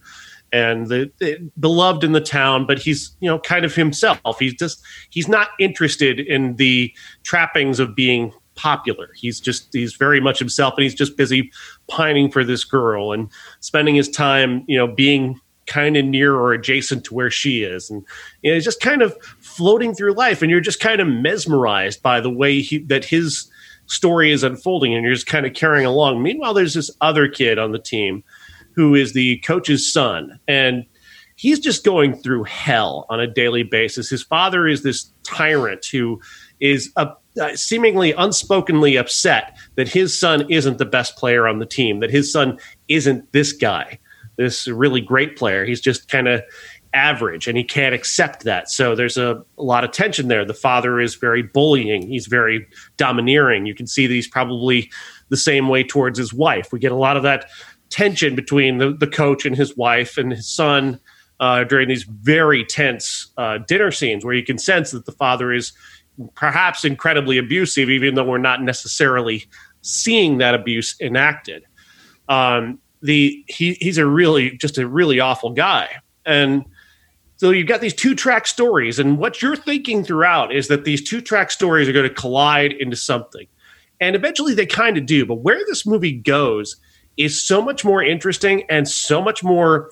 [0.53, 2.66] and the, the- beloved in the town.
[2.66, 4.38] But he's you know kind of himself.
[4.38, 9.11] He's just he's not interested in the trappings of being popular.
[9.14, 11.51] He's just he's very much himself, and he's just busy
[11.88, 16.53] pining for this girl and spending his time you know being kind of near or
[16.53, 18.03] adjacent to where she is and
[18.42, 22.03] you know, he's just kind of floating through life and you're just kind of mesmerized
[22.03, 23.51] by the way he, that his
[23.88, 27.59] story is unfolding and you're just kind of carrying along meanwhile there's this other kid
[27.59, 28.22] on the team
[28.72, 30.85] who is the coach's son and
[31.37, 36.20] he's just going through hell on a daily basis his father is this tyrant who
[36.61, 37.07] is uh,
[37.40, 42.11] uh, seemingly unspokenly upset that his son isn't the best player on the team that
[42.11, 43.98] his son isn't this guy
[44.38, 45.66] this really great player.
[45.66, 46.42] He's just kind of
[46.94, 48.70] average and he can't accept that.
[48.70, 50.44] So there's a, a, lot of tension there.
[50.44, 53.66] The father is very bullying, he's very domineering.
[53.66, 54.90] You can see that he's probably
[55.29, 56.72] the same way towards his wife.
[56.72, 57.51] We get a lot of that
[57.90, 61.01] tension between the, the coach and his wife and his son
[61.40, 65.53] uh, during these very tense uh, dinner scenes where you can sense that the father
[65.53, 65.72] is
[66.35, 69.44] perhaps incredibly abusive, even though we're not necessarily
[69.83, 71.64] seeing that abuse enacted.
[72.29, 75.88] Um, the he, he's a really just a really awful guy
[76.27, 76.64] and
[77.38, 81.09] so you've got these two track stories, and what you're thinking throughout is that these
[81.09, 83.46] two track stories are going to collide into something.
[84.01, 85.24] And eventually they kind of do.
[85.24, 86.77] But where this movie goes
[87.16, 89.88] is so much more interesting and so much more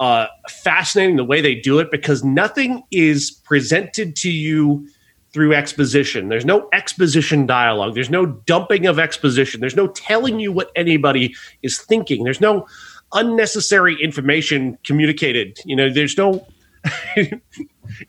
[0.00, 4.84] uh, fascinating the way they do it because nothing is presented to you
[5.32, 6.28] through exposition.
[6.28, 7.94] There's no exposition dialogue.
[7.94, 9.60] There's no dumping of exposition.
[9.60, 12.24] There's no telling you what anybody is thinking.
[12.24, 12.66] There's no
[13.12, 15.58] unnecessary information communicated.
[15.64, 16.44] You know, there's no
[17.16, 17.40] you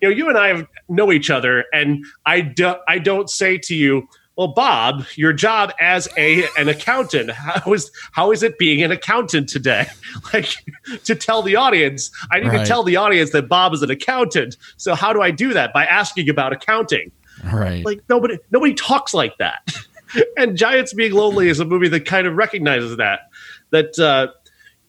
[0.02, 3.76] know, you and I have, know each other, and I do, I don't say to
[3.76, 8.82] you, "Well, Bob, your job as a an accountant, how is how is it being
[8.82, 9.88] an accountant today?"
[10.34, 10.56] Like
[11.04, 12.60] to tell the audience, I need right.
[12.60, 14.58] to tell the audience that Bob is an accountant.
[14.78, 15.74] So how do I do that?
[15.74, 17.12] By asking about accounting.
[17.52, 17.86] Right.
[17.86, 19.76] Like nobody nobody talks like that.
[20.38, 23.30] and Giants Being Lonely is a movie that kind of recognizes that
[23.72, 24.28] that uh,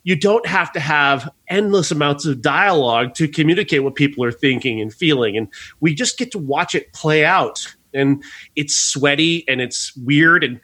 [0.05, 4.81] you don't have to have endless amounts of dialogue to communicate what people are thinking
[4.81, 5.37] and feeling.
[5.37, 5.49] And
[5.81, 7.75] we just get to watch it play out.
[7.95, 8.23] And
[8.55, 10.61] it's sweaty and it's weird and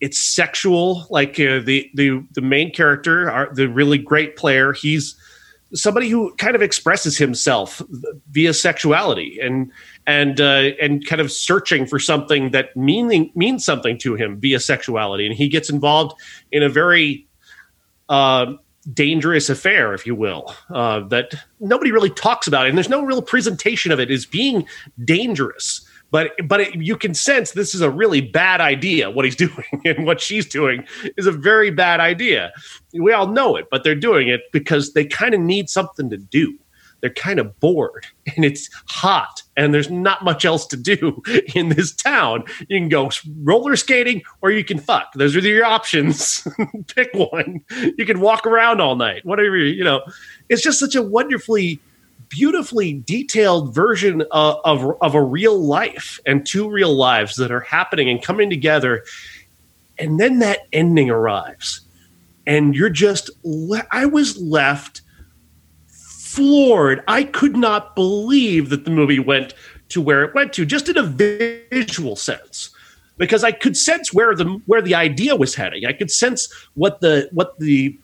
[0.00, 1.06] it's sexual.
[1.10, 5.16] Like uh, the, the, the main character, our, the really great player, he's
[5.74, 7.80] somebody who kind of expresses himself
[8.30, 9.72] via sexuality and
[10.06, 14.60] and uh, and kind of searching for something that meaning means something to him via
[14.60, 16.14] sexuality and he gets involved
[16.50, 17.26] in a very
[18.10, 18.52] uh,
[18.92, 23.22] dangerous affair, if you will, uh, that nobody really talks about, and there's no real
[23.22, 24.66] presentation of it as being
[25.04, 25.86] dangerous.
[26.10, 29.10] But but it, you can sense this is a really bad idea.
[29.10, 32.52] What he's doing and what she's doing is a very bad idea.
[32.92, 36.16] We all know it, but they're doing it because they kind of need something to
[36.16, 36.58] do
[37.02, 41.20] they're kind of bored and it's hot and there's not much else to do
[41.54, 42.44] in this town.
[42.68, 43.10] You can go
[43.42, 45.12] roller skating or you can fuck.
[45.14, 46.46] Those are your options.
[46.94, 47.60] Pick one.
[47.98, 50.00] You can walk around all night, whatever, you know.
[50.48, 51.80] It's just such a wonderfully
[52.28, 57.60] beautifully detailed version of, of, of a real life and two real lives that are
[57.60, 59.04] happening and coming together.
[59.98, 61.82] And then that ending arrives.
[62.46, 65.01] And you're just, le- I was left
[66.34, 67.02] floored.
[67.08, 69.54] I could not believe that the movie went
[69.90, 72.70] to where it went to, just in a visual sense,
[73.18, 75.84] because I could sense where the where the idea was heading.
[75.84, 77.98] I could sense what the what the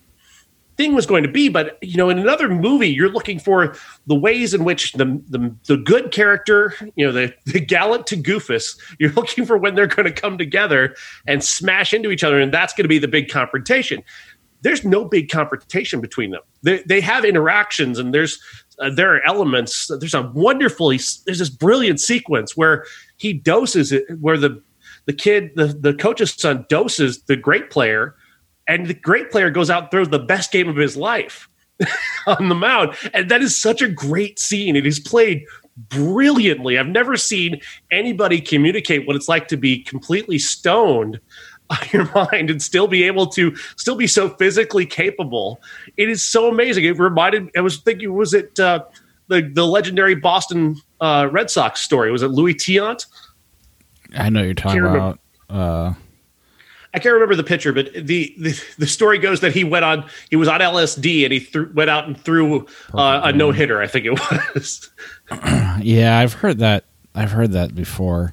[0.79, 1.49] thing was going to be.
[1.49, 3.75] But you know, in another movie, you're looking for
[4.07, 8.17] the ways in which the the, the good character, you know, the, the gallant to
[8.17, 10.95] goofus, you're looking for when they're going to come together
[11.27, 14.03] and smash into each other, and that's going to be the big confrontation
[14.63, 16.43] there's no big confrontation between them.
[16.63, 18.41] They, they have interactions and there's
[18.79, 19.91] uh, there are elements.
[19.99, 22.85] There's a wonderfully there's this brilliant sequence where
[23.17, 24.63] he doses it, where the
[25.07, 28.15] the kid the the coach's son doses the great player,
[28.67, 31.49] and the great player goes out and throws the best game of his life
[32.27, 34.77] on the mound, and that is such a great scene.
[34.77, 35.45] It is played
[35.77, 36.79] brilliantly.
[36.79, 41.21] I've never seen anybody communicate what it's like to be completely stoned
[41.93, 45.61] your mind and still be able to still be so physically capable.
[45.97, 46.85] It is so amazing.
[46.85, 47.51] It reminded.
[47.57, 48.85] I was thinking, was it uh,
[49.29, 52.11] the the legendary Boston uh, Red Sox story?
[52.11, 53.07] Was it Luis Tiant?
[54.17, 55.19] I know you're talking about.
[55.51, 55.95] Uh...
[56.95, 60.09] I can't remember the pitcher, but the, the, the story goes that he went on
[60.31, 63.83] he was on LSD and he th- went out and threw uh, a no hitter.
[63.83, 64.19] I think it
[64.55, 64.91] was.
[65.83, 66.85] yeah, I've heard that.
[67.15, 68.33] I've heard that before.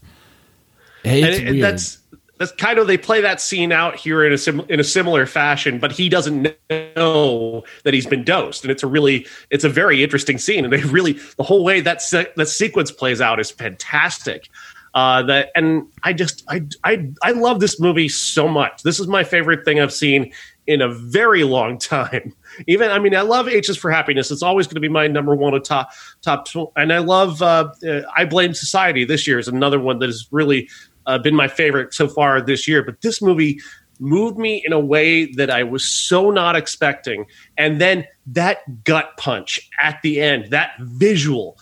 [1.03, 1.99] It's and, that's
[2.37, 5.25] that's kind of they play that scene out here in a sim, in a similar
[5.25, 9.69] fashion, but he doesn't know that he's been dosed, and it's a really it's a
[9.69, 13.39] very interesting scene, and they really the whole way that se- that sequence plays out
[13.39, 14.49] is fantastic.
[14.93, 18.83] Uh, that and I just I I I love this movie so much.
[18.83, 20.31] This is my favorite thing I've seen
[20.67, 22.33] in a very long time.
[22.67, 24.31] Even I mean, I love H's for Happiness.
[24.31, 25.91] It's always going to be my number one top
[26.21, 26.47] top.
[26.75, 27.71] And I love uh,
[28.15, 29.05] I Blame Society.
[29.05, 30.69] This year is another one that is really
[31.05, 32.83] uh, been my favorite so far this year.
[32.83, 33.59] But this movie
[33.99, 37.25] moved me in a way that I was so not expecting.
[37.57, 41.57] And then that gut punch at the end, that visual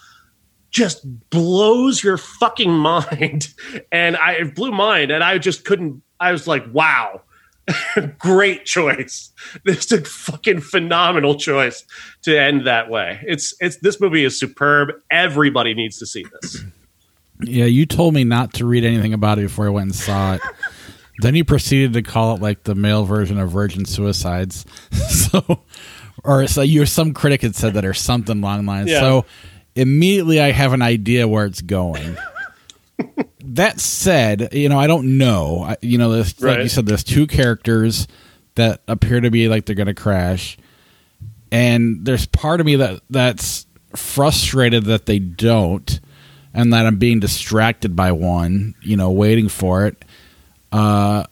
[0.72, 3.54] just blows your fucking mind.
[3.92, 7.22] And I blew mine and I just couldn't, I was like, wow.
[8.18, 9.32] Great choice.
[9.66, 11.86] This is a fucking phenomenal choice
[12.24, 13.22] to end that way.
[13.26, 14.92] It's it's this movie is superb.
[15.10, 16.64] Everybody needs to see this.
[17.48, 20.36] Yeah, you told me not to read anything about it before I went and saw
[20.36, 20.42] it.
[21.20, 24.66] then you proceeded to call it like the male version of Virgin Suicides.
[24.92, 25.64] so,
[26.24, 28.90] or so you some critic had said that or something along the lines.
[28.90, 29.00] Yeah.
[29.00, 29.26] So
[29.76, 32.18] immediately I have an idea where it's going.
[33.46, 35.64] that said, you know I don't know.
[35.64, 38.08] I, you know, there's, like you said, there's two characters
[38.56, 40.58] that appear to be like they're going to crash,
[41.52, 43.66] and there's part of me that that's
[43.96, 46.00] frustrated that they don't,
[46.54, 48.76] and that I'm being distracted by one.
[48.82, 50.04] You know, waiting for it.
[50.72, 51.26] Uh,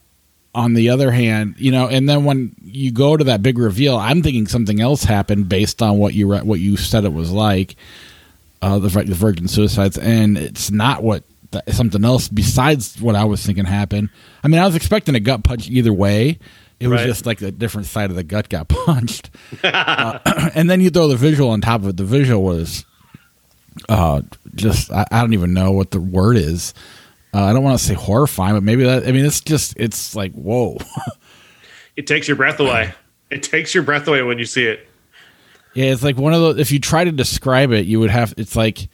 [0.53, 3.95] on the other hand, you know, and then when you go to that big reveal,
[3.95, 7.31] I'm thinking something else happened based on what you re- what you said it was
[7.31, 7.75] like,
[8.61, 13.23] uh, the, the Virgin Suicides, and it's not what th- something else besides what I
[13.23, 14.09] was thinking happened.
[14.43, 16.37] I mean, I was expecting a gut punch either way.
[16.81, 17.07] It was Right.
[17.07, 19.29] just like a different side of the gut got punched,
[19.63, 20.19] uh,
[20.53, 21.97] and then you throw the visual on top of it.
[21.97, 22.83] The visual was
[23.89, 24.21] uh,
[24.55, 26.73] just I, I don't even know what the word is.
[27.33, 29.07] Uh, I don't want to say horrifying, but maybe that.
[29.07, 30.77] I mean, it's just it's like whoa.
[31.97, 32.93] It takes your breath away.
[33.29, 34.87] It takes your breath away when you see it.
[35.73, 36.57] Yeah, it's like one of those.
[36.57, 38.33] If you try to describe it, you would have.
[38.37, 38.89] It's like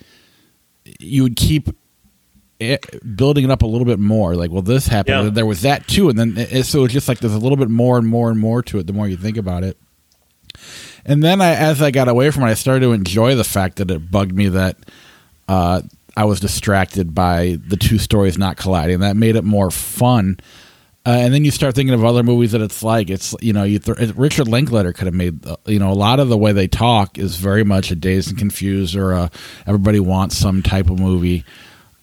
[0.99, 1.69] you would keep
[2.59, 4.35] it, building it up a little bit more.
[4.35, 5.15] Like, well, this happened.
[5.15, 5.27] Yeah.
[5.27, 7.57] and There was that too, and then it, so it's just like there's a little
[7.57, 8.87] bit more and more and more to it.
[8.87, 9.77] The more you think about it,
[11.05, 13.77] and then I, as I got away from it, I started to enjoy the fact
[13.77, 14.77] that it bugged me that
[15.47, 15.81] uh,
[16.15, 18.99] I was distracted by the two stories not colliding.
[18.99, 20.39] That made it more fun.
[21.05, 23.09] Uh, and then you start thinking of other movies that it's like.
[23.09, 26.27] It's you know, you th- Richard Linklater could have made you know a lot of
[26.27, 29.31] the way they talk is very much a Dazed and Confused or a
[29.65, 31.45] Everybody Wants Some type of movie,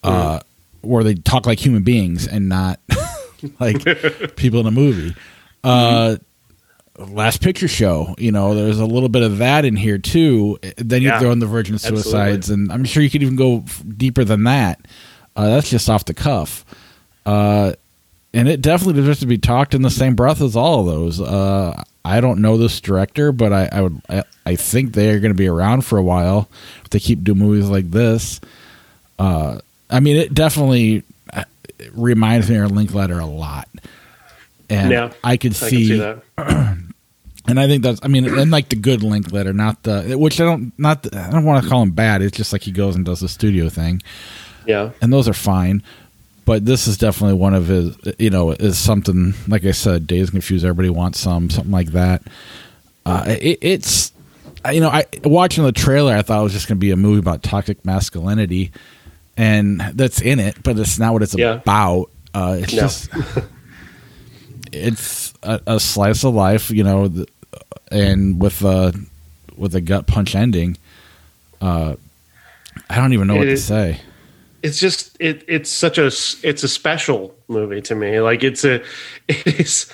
[0.03, 0.41] uh,
[0.81, 2.81] where they talk like human beings and not
[3.61, 3.85] like
[4.37, 5.15] people in a movie.
[5.63, 6.17] Uh,
[6.99, 10.59] Last Picture Show, you know, there's a little bit of that in here too.
[10.77, 11.19] Then you Yeah.
[11.19, 12.03] throw in the Virgin Absolutely.
[12.03, 14.81] Suicides, and I'm sure you could even go f- deeper than that.
[15.37, 16.65] Uh, that's just off the cuff.
[17.27, 17.73] Uh,
[18.33, 21.21] and it definitely deserves to be talked in the same breath as all of those.
[21.21, 25.19] Uh, I don't know this director, but I, I would I, I think they are
[25.21, 26.49] going to be around for a while
[26.85, 28.41] if they keep doing movies like this.
[29.19, 29.59] Uh,
[29.91, 31.45] I mean, it definitely uh,
[31.93, 33.69] reminds me of Linklater a lot,
[34.71, 36.23] and Yeah, I could I see, see that.
[37.47, 40.45] and I think that's I mean, and like the good Linklater, not the which I
[40.45, 42.23] don't not the, I don't want to call him bad.
[42.23, 44.03] It's just like he goes and does the studio thing
[44.67, 44.91] Yeah.
[45.03, 45.83] and those are fine.
[46.47, 50.33] But this is definitely one of his, you know, is something like I said, Dazed
[50.33, 50.63] Confused.
[50.63, 52.23] Everybody wants some, something like that.
[53.07, 54.13] Uh, it, it's,
[54.71, 56.97] you know, I watching the trailer, I thought it was just going to be a
[56.97, 58.73] movie about toxic masculinity,
[59.39, 61.55] and that's in it, but it's not what it's Yeah.
[61.55, 62.11] about.
[62.35, 62.81] Uh, it's No.
[62.83, 63.09] just,
[64.75, 67.11] it's a, a slice of life, you know,
[67.91, 68.95] and with a
[69.57, 70.77] with a gut punch ending.
[71.61, 71.95] Uh,
[72.91, 74.01] I don't even know what It to say.
[74.63, 78.83] it's just it it's such a it's a special movie to me like it's a
[79.29, 79.91] it is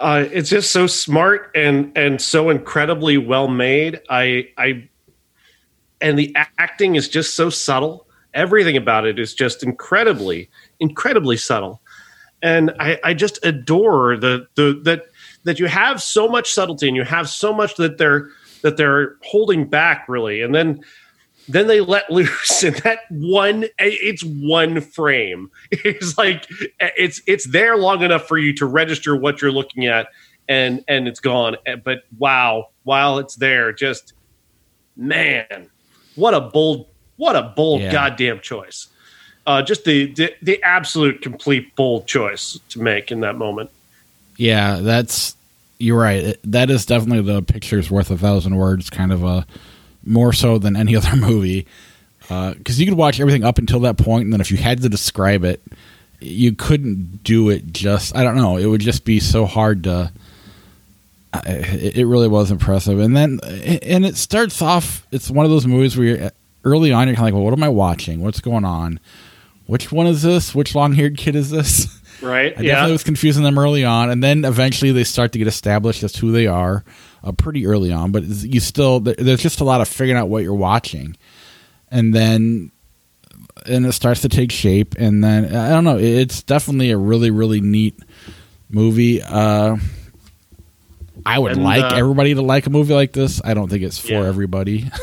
[0.00, 4.88] uh it's just so smart and and so incredibly well made i i
[6.00, 10.48] and the acting is just so subtle everything about it is just incredibly
[10.80, 11.80] incredibly subtle
[12.44, 15.06] and i i just adore the the that
[15.44, 18.28] that you have so much subtlety and you have so much that they're
[18.62, 20.40] that they're holding back really.
[20.40, 20.82] And then
[21.48, 25.50] then they let loose and that one it's one frame.
[25.70, 26.46] It's like
[26.80, 30.08] it's it's there long enough for you to register what you're looking at
[30.48, 31.56] and and it's gone.
[31.84, 34.14] But wow while it's there just
[34.96, 35.68] man
[36.14, 36.86] what a bold
[37.16, 37.92] what a bold Yeah.
[37.92, 38.88] goddamn choice
[39.46, 43.70] uh just the, the the absolute complete bold choice to make in that moment
[44.36, 45.36] Yeah, that's
[45.78, 46.36] you're right.
[46.44, 49.44] That is definitely the picture's worth a thousand words, kind of a
[50.04, 51.66] more so than any other movie.
[52.30, 54.80] Uh, because you could watch everything up until that point, and then if you had
[54.82, 55.60] to describe it,
[56.20, 57.72] you couldn't do it.
[57.72, 58.56] Just I don't know.
[58.56, 59.92] It would just be so hard to.
[61.32, 61.48] Uh, I-
[61.94, 65.06] It really was impressive, and then and it starts off.
[65.10, 66.30] It's one of those movies where you're,
[66.64, 68.20] early on you're kind of like, well, what am I watching?
[68.22, 69.00] What's going on?
[69.66, 70.54] Which one is this?
[70.54, 71.86] Which long-haired kid is this?
[72.22, 75.38] right I definitely yeah was confusing them early on, and then eventually they start to
[75.38, 76.84] get established as who they are,
[77.22, 78.12] uh, pretty early on.
[78.12, 81.16] But you still there's just a lot of figuring out what you're watching,
[81.90, 82.70] and then
[83.66, 85.98] and it starts to take shape, and then I don't know.
[85.98, 87.98] It's definitely a really really neat
[88.68, 89.22] movie.
[89.22, 89.76] Uh,
[91.26, 93.40] I would And, like uh, everybody to like a movie like this.
[93.44, 94.26] I don't think it's for Yeah.
[94.26, 94.90] everybody.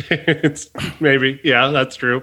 [0.10, 0.68] it's
[0.98, 2.22] maybe yeah that's true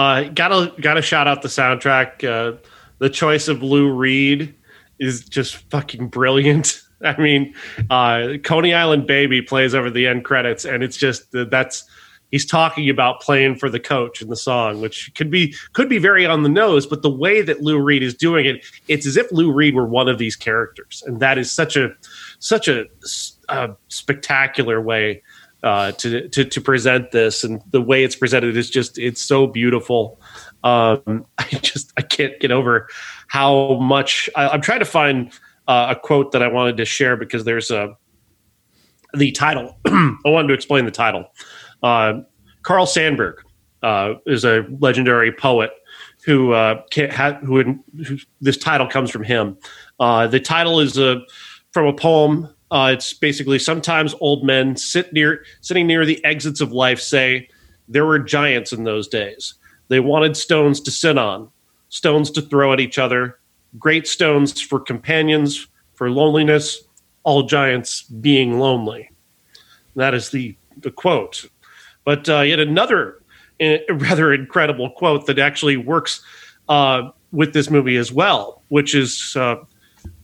[0.00, 2.56] uh gotta gotta shout out the soundtrack uh
[2.98, 4.54] the choice of lou reed
[5.00, 6.82] is just fucking brilliant.
[7.02, 7.54] I mean,
[7.88, 11.84] uh, Coney Island Baby plays over the end credits, and it's just that's
[12.30, 15.96] he's talking about playing for the coach in the song, which could be could be
[15.96, 19.16] very on the nose, but the way that Lou Reed is doing it, it's as
[19.16, 21.90] if Lou Reed were one of these characters, and that is such a
[22.38, 22.84] such a,
[23.48, 25.22] a spectacular way
[25.62, 29.46] uh, to, to to present this, and the way it's presented is just it's so
[29.46, 30.20] beautiful.
[30.64, 32.88] Um, I just I can't get over
[33.28, 35.32] how much I, am trying to find
[35.68, 37.96] uh, a quote that I wanted to share because there's a
[39.14, 39.76] the title.
[39.86, 41.26] I wanted to explain the title.
[41.82, 42.20] Uh,
[42.62, 43.36] Carl Sandburg
[43.82, 45.70] uh, is a legendary poet
[46.24, 47.62] who uh, ha- who,
[48.06, 49.56] who, this title comes from him.
[49.98, 51.20] Uh, the title is a
[51.72, 52.48] from a poem.
[52.70, 57.48] Uh, it's basically sometimes old men sit near sitting near the exits of life say
[57.88, 59.54] there were giants in those days.
[59.88, 61.50] They wanted stones to sit on,
[61.88, 63.40] stones to throw at each other,
[63.78, 66.84] great stones for companions, for loneliness,
[67.24, 69.10] all giants being lonely.
[69.96, 71.46] That is the, the quote.
[72.04, 73.20] But uh, yet another
[73.60, 76.22] uh, rather incredible quote that actually works
[76.68, 79.56] uh, with this movie as well, which is uh,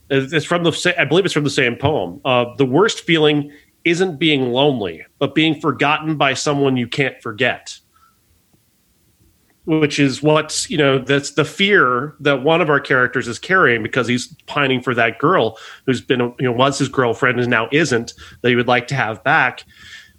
[0.09, 2.21] it's from the I believe it's from the same poem.
[2.23, 3.51] Uh, the worst feeling
[3.83, 7.79] isn't being lonely, but being forgotten by someone you can't forget.
[9.65, 10.97] Which is what you know.
[10.97, 15.19] That's the fear that one of our characters is carrying because he's pining for that
[15.19, 18.87] girl who's been, you know, was his girlfriend and now isn't that he would like
[18.87, 19.65] to have back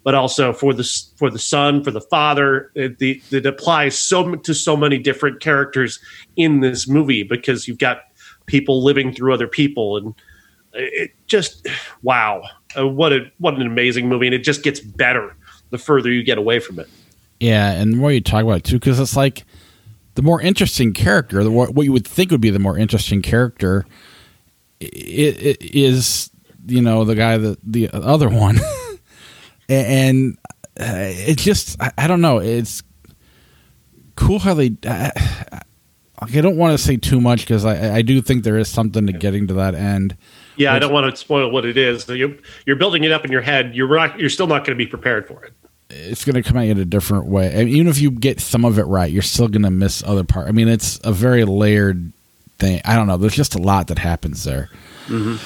[0.05, 2.73] but also for the for the son, for the father.
[2.75, 5.99] It, the, it applies so to so many different characters
[6.37, 8.08] in this movie because you've got
[8.49, 10.15] people living through other people, and
[10.73, 11.69] it just
[12.03, 12.43] wow,
[12.77, 15.37] uh, what a what an amazing movie, and it just gets better
[15.71, 16.89] the further you get away from it.
[17.39, 19.45] Yeah, and the more you talk about it too, because it's like
[20.17, 23.87] the more interesting character, the what you would think would be the more interesting character,
[24.81, 26.31] it, it is
[26.67, 28.59] you know the guy that the other one.
[29.69, 30.39] and
[30.81, 32.83] uh, it just I, don't know it's
[34.17, 34.71] cool how they
[36.21, 39.07] I don't want to say too much because I, I do think there is something
[39.07, 40.17] to getting to that end.
[40.57, 42.09] Yeah, I don't want to spoil what it is.
[42.09, 42.35] You're,
[42.67, 43.77] you're building it up in your head.
[43.77, 45.53] You're not, you're still not going to be prepared for it.
[45.91, 47.55] It's going to come at you in a different way.
[47.55, 50.03] I mean, even if you get some of it right, you're still going to miss
[50.03, 50.49] other part.
[50.49, 52.13] I mean, it's a very layered
[52.59, 52.81] thing.
[52.85, 53.17] I don't know.
[53.17, 54.69] There's just a lot that happens there.
[55.07, 55.37] Mm-hmm.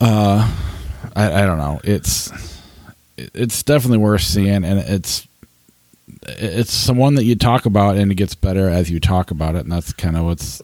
[0.00, 0.54] Uh,
[1.16, 1.80] I, I don't know.
[1.82, 2.30] It's
[3.16, 5.26] it's definitely worth seeing, and it's
[6.22, 9.60] it's someone that you talk about, and it gets better as you talk about it,
[9.60, 10.62] and that's kind of what's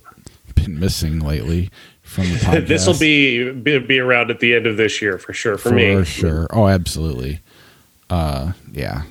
[0.55, 1.71] been missing lately
[2.03, 2.69] from the podcast.
[2.69, 5.71] this will be, be, be around at the end of this year for sure for,
[5.71, 5.95] for me.
[5.97, 6.47] For sure.
[6.51, 7.41] Oh, absolutely.
[8.09, 9.03] Uh, yeah.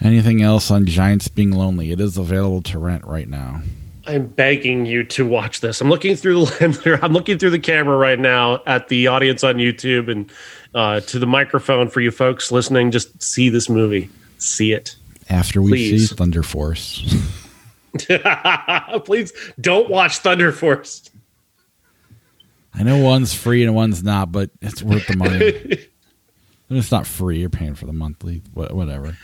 [0.00, 1.90] Anything else on Giants being lonely?
[1.90, 3.62] It is available to rent right now.
[4.06, 5.80] I'm begging you to watch this.
[5.80, 6.98] I'm looking through the.
[7.02, 10.30] I'm looking through the camera right now at the audience on YouTube and
[10.74, 12.90] uh, to the microphone for you folks listening.
[12.90, 14.08] Just see this movie.
[14.40, 14.96] See it.
[15.28, 16.08] After we Please.
[16.10, 17.14] see Thunder Force.
[19.04, 21.08] Please don't watch Thunder Force.
[22.74, 25.86] I know one's free and one's not, but it's worth the money.
[26.70, 27.40] it's not free.
[27.40, 29.16] You're paying for the monthly, whatever.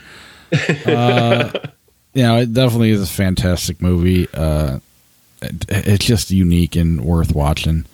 [0.85, 1.51] Uh,
[2.13, 4.27] you know, it definitely is a fantastic movie.
[4.33, 4.79] Uh,
[5.41, 7.85] it, it's just unique and worth watching.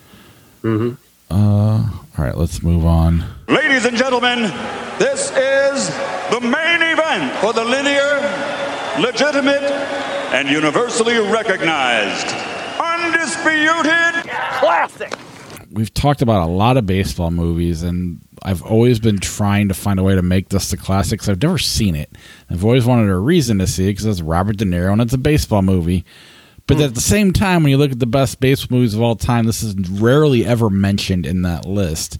[0.62, 0.94] Mm-hmm.
[1.30, 3.24] Uh, all right, let's move on.
[3.48, 4.42] Ladies and gentlemen,
[4.98, 5.88] this is
[6.30, 8.20] the main event for the linear,
[9.00, 9.62] legitimate,
[10.32, 12.26] and universally recognized,
[12.80, 15.12] undisputed classic.
[15.70, 19.98] We've talked about a lot of baseball movies, and I've always been trying to find
[19.98, 21.28] a way to make this the classics.
[21.28, 22.12] I've never seen it.
[22.48, 25.12] I've always wanted a reason to see it because it's Robert De Niro and it's
[25.14, 26.04] a baseball movie.
[26.66, 29.16] But at the same time, when you look at the best baseball movies of all
[29.16, 32.18] time, this is rarely ever mentioned in that list.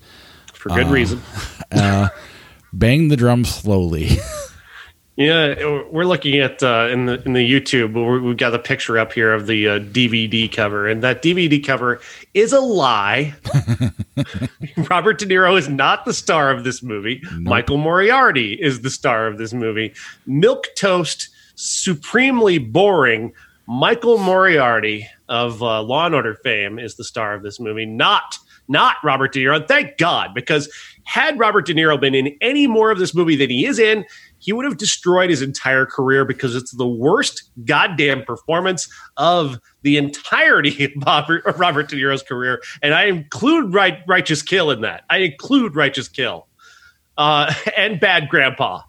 [0.52, 1.22] For good uh, reason.
[1.72, 2.08] uh,
[2.72, 4.10] bang the drum slowly.
[5.16, 5.54] yeah,
[5.90, 8.22] we're looking at uh, in the in the YouTube.
[8.22, 12.00] We've got the picture up here of the DVD uh, cover, and that DVD cover
[12.34, 13.34] is a lie.
[14.90, 17.22] Robert De Niro is not the star of this movie.
[17.32, 17.40] Nope.
[17.44, 19.94] Michael Moriarty is the star of this movie.
[20.26, 23.32] Milk toast, supremely boring
[23.66, 28.38] Michael Moriarty of uh, Law and Order fame is the star of this movie, not
[28.68, 29.66] not Robert De Niro.
[29.66, 30.72] thank God, because
[31.04, 34.04] had Robert De Niro been in any more of this movie than he is in,
[34.38, 39.96] he would have destroyed his entire career because it's the worst goddamn performance of the
[39.96, 42.62] entirety of Robert De Niro's career.
[42.82, 45.04] And I include right, Righteous Kill in that.
[45.10, 46.46] I include Righteous Kill
[47.16, 48.82] uh, and Bad Grandpa.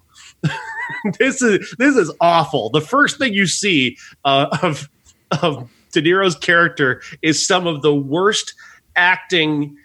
[1.19, 2.69] this is this is awful.
[2.69, 4.89] The first thing you see uh, of
[5.41, 8.53] of De Niro's character is some of the worst
[8.95, 9.77] acting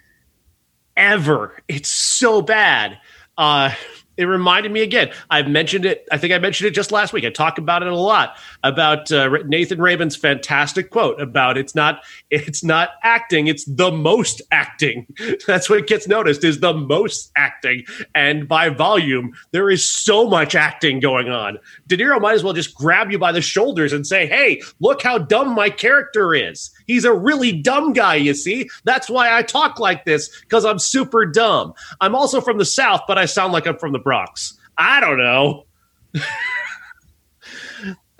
[0.95, 1.57] ever.
[1.67, 2.99] It's so bad.
[3.37, 3.73] Uh,
[4.21, 5.11] it reminded me again.
[5.29, 6.07] I've mentioned it.
[6.11, 7.25] I think I mentioned it just last week.
[7.25, 12.03] I talk about it a lot about uh, Nathan Rabin's fantastic quote about it's not
[12.29, 15.07] it's not acting, it's the most acting.
[15.47, 17.83] That's what gets noticed is the most acting,
[18.15, 21.57] and by volume, there is so much acting going on.
[21.87, 25.01] De Niro might as well just grab you by the shoulders and say, "Hey, look
[25.01, 26.71] how dumb my character is.
[26.91, 28.15] He's a really dumb guy.
[28.15, 31.73] You see, that's why I talk like this because I'm super dumb.
[31.99, 34.57] I'm also from the South, but I sound like I'm from the Bronx.
[34.77, 35.65] I don't know."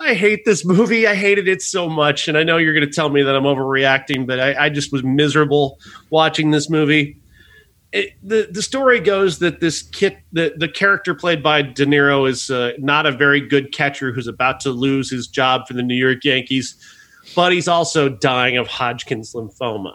[0.02, 1.06] I hate this movie.
[1.06, 2.26] I hated it so much.
[2.26, 4.92] And I know you're going to tell me that I'm overreacting, but I, I just
[4.92, 5.78] was miserable
[6.10, 7.18] watching this movie.
[7.92, 12.28] It, the the story goes that this kid, the, the character played by De Niro,
[12.28, 15.82] is uh, not a very good catcher who's about to lose his job for the
[15.82, 16.74] New York Yankees,
[17.34, 19.94] but he's also dying of Hodgkin's lymphoma.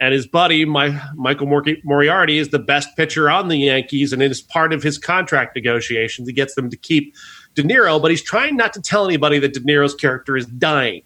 [0.00, 1.46] And his buddy, my, Michael
[1.84, 5.54] Moriarty, is the best pitcher on the Yankees, and it is part of his contract
[5.54, 6.26] negotiations.
[6.26, 7.14] He gets them to keep
[7.54, 11.02] De Niro, but he's trying not to tell anybody that De Niro's character is dying.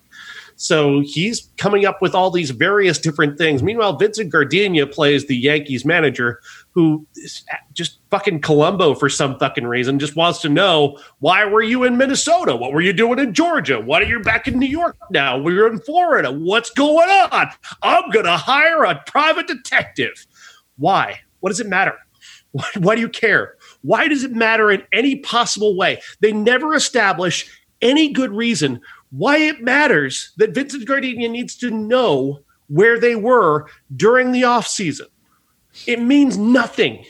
[0.57, 3.63] So he's coming up with all these various different things.
[3.63, 6.41] Meanwhile, Vincent Gardenia plays the Yankees manager
[6.79, 11.61] who is just fucking Columbo for some fucking reason, just wants to know why were
[11.61, 12.55] you in Minnesota?
[12.55, 13.81] What were you doing in Georgia?
[13.81, 15.37] Why are you back in New York now?
[15.37, 16.31] We're in Florida.
[16.31, 17.49] What's going on?
[17.83, 20.25] I'm to hire a private detective.
[20.77, 21.19] Why?
[21.41, 21.95] What does it matter?
[22.53, 23.57] Why, why do you care?
[23.83, 26.01] Why does it matter in any possible way?
[26.21, 27.51] They never establish
[27.83, 33.67] any good reason why it matters that Vincent Gardenia needs to know where they were
[33.97, 35.09] during the off season.
[35.87, 37.05] It means nothing.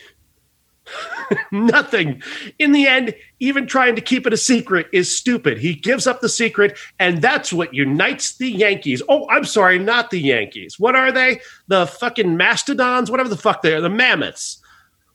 [1.53, 2.23] nothing.
[2.59, 5.59] In the end, even trying to keep it a secret is stupid.
[5.59, 9.03] He gives up the secret, and that's what unites the Yankees.
[9.09, 10.79] Oh, I'm sorry, not the Yankees.
[10.79, 11.41] What are they?
[11.69, 14.63] The fucking mastodons, whatever the fuck they are, the mammoths.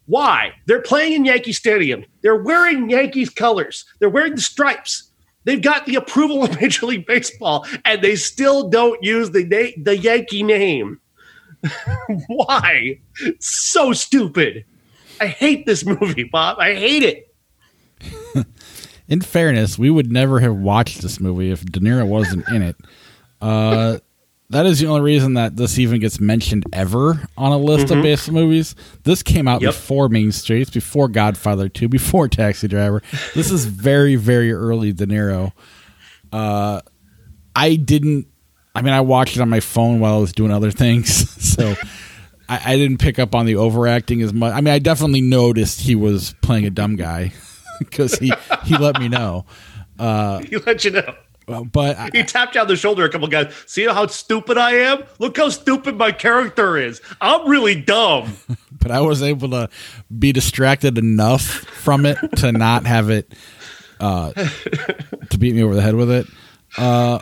[0.06, 0.54] Why?
[0.66, 2.06] They're playing in Yankee Stadium.
[2.22, 3.86] They're wearing Yankees colors.
[4.00, 5.10] They're wearing the stripes.
[5.46, 9.98] They've got the approval of Major League Baseball, and they still don't use the the
[9.98, 11.00] Yankee name.
[12.28, 13.00] Why?
[13.40, 14.66] So stupid.
[15.20, 16.60] I hate this movie, Bob.
[16.60, 18.46] I hate it.
[19.08, 22.76] in fairness, we would never have watched this movie if De Niro wasn't in it.
[23.42, 24.00] Uh,
[24.50, 27.98] that is the only reason that this even gets mentioned ever on a list mm-hmm.
[27.98, 28.76] of best movies.
[29.04, 29.70] This came out yep.
[29.74, 33.02] before Mean Streets, before Godfather 2, before Taxi Driver.
[33.34, 35.54] This is very, very early De Niro.
[36.32, 36.82] Uh,
[37.56, 38.28] I didn't,
[38.76, 41.32] I mean, I watched it on my phone while I was doing other things.
[41.54, 41.76] So
[42.50, 44.56] I, I didn't pick up on the overacting as much.
[44.56, 47.32] I mean, I definitely noticed he was playing a dumb guy
[47.80, 49.46] because he, he let me know.
[50.00, 51.14] Uh, he let you know
[51.46, 53.54] but I, he tapped down the shoulder a couple guys.
[53.68, 55.04] See how stupid I am?
[55.20, 57.02] Look how stupid my character is.
[57.20, 58.38] I'm really dumb.
[58.72, 59.70] but I was able to
[60.18, 63.34] be distracted enough from it to not have it
[64.00, 66.28] uh, to beat me over the head with it.
[66.78, 67.20] Uh,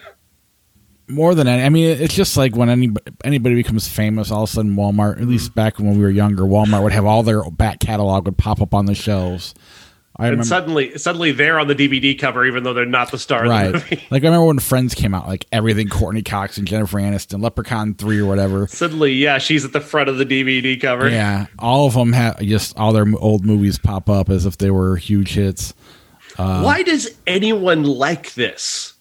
[1.12, 4.49] more than any, I mean, it's just like when anybody, anybody becomes famous, all of
[4.49, 7.43] a sudden Walmart, at least back when we were younger, Walmart would have all their
[7.51, 9.53] back catalog would pop up on the shelves.
[10.18, 13.18] I and remember, suddenly, suddenly they're on the DVD cover, even though they're not the
[13.18, 13.47] star.
[13.47, 13.72] Right.
[13.72, 17.41] The like I remember when Friends came out, like everything Courteney Cox and Jennifer Aniston,
[17.41, 18.68] Leprechaun Three or whatever.
[18.68, 21.09] Suddenly, yeah, she's at the front of the DVD cover.
[21.09, 24.70] Yeah, all of them have just all their old movies pop up as if they
[24.70, 25.74] were huge hits.
[26.38, 28.93] Uh, Why does anyone like this?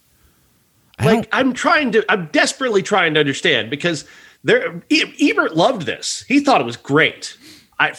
[1.05, 4.05] Like I'm trying to, I'm desperately trying to understand because
[4.45, 6.25] there, Ebert loved this.
[6.29, 7.37] He thought it was great.
[7.79, 7.95] I,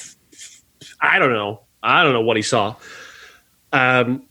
[1.00, 1.62] I don't know.
[1.84, 2.76] I don't know what he saw
[3.74, 4.24] um,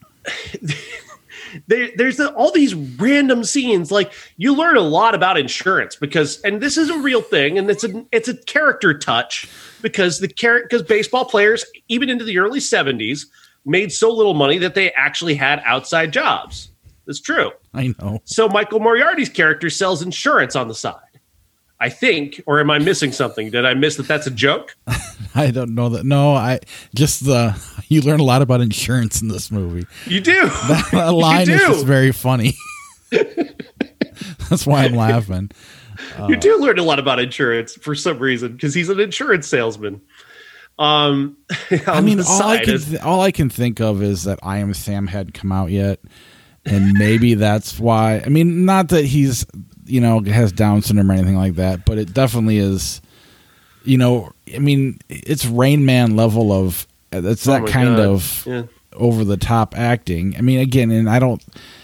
[1.66, 3.90] there, there's all these random scenes.
[3.90, 7.70] Like you learn a lot about insurance because, and this is a real thing, and
[7.70, 9.48] it's a it's a character touch
[9.82, 13.26] because the character because baseball players even into the early '70s
[13.64, 16.69] made so little money that they actually had outside jobs.
[17.10, 17.50] That's true.
[17.74, 18.22] I know.
[18.24, 21.00] So Michael Moriarty's character sells insurance on the side.
[21.80, 23.50] I think, or am I missing something?
[23.50, 24.06] Did I miss that?
[24.06, 24.76] That's a joke.
[25.34, 26.04] I don't know that.
[26.04, 26.60] No, I
[26.94, 29.88] just the you learn a lot about insurance in this movie.
[30.06, 30.40] You do.
[30.68, 32.54] That, that line is just very funny.
[34.48, 35.50] That's why I'm laughing.
[36.28, 39.48] You uh, do learn a lot about insurance for some reason because he's an insurance
[39.48, 40.00] salesman.
[40.78, 41.38] Um,
[41.88, 44.72] I mean, all I can th- all I can think of is that I Am
[44.72, 46.00] Sam hadn't come out yet,
[46.64, 48.22] and maybe that's why.
[48.24, 49.46] I mean, not that he's
[49.86, 53.00] you know has Down syndrome or anything like that, but it definitely is.
[53.84, 58.06] You know, I mean, it's Rain Man level of it's that oh kind God.
[58.06, 58.62] of yeah.
[58.92, 60.36] over the top acting.
[60.36, 61.42] I mean, again, and I don't.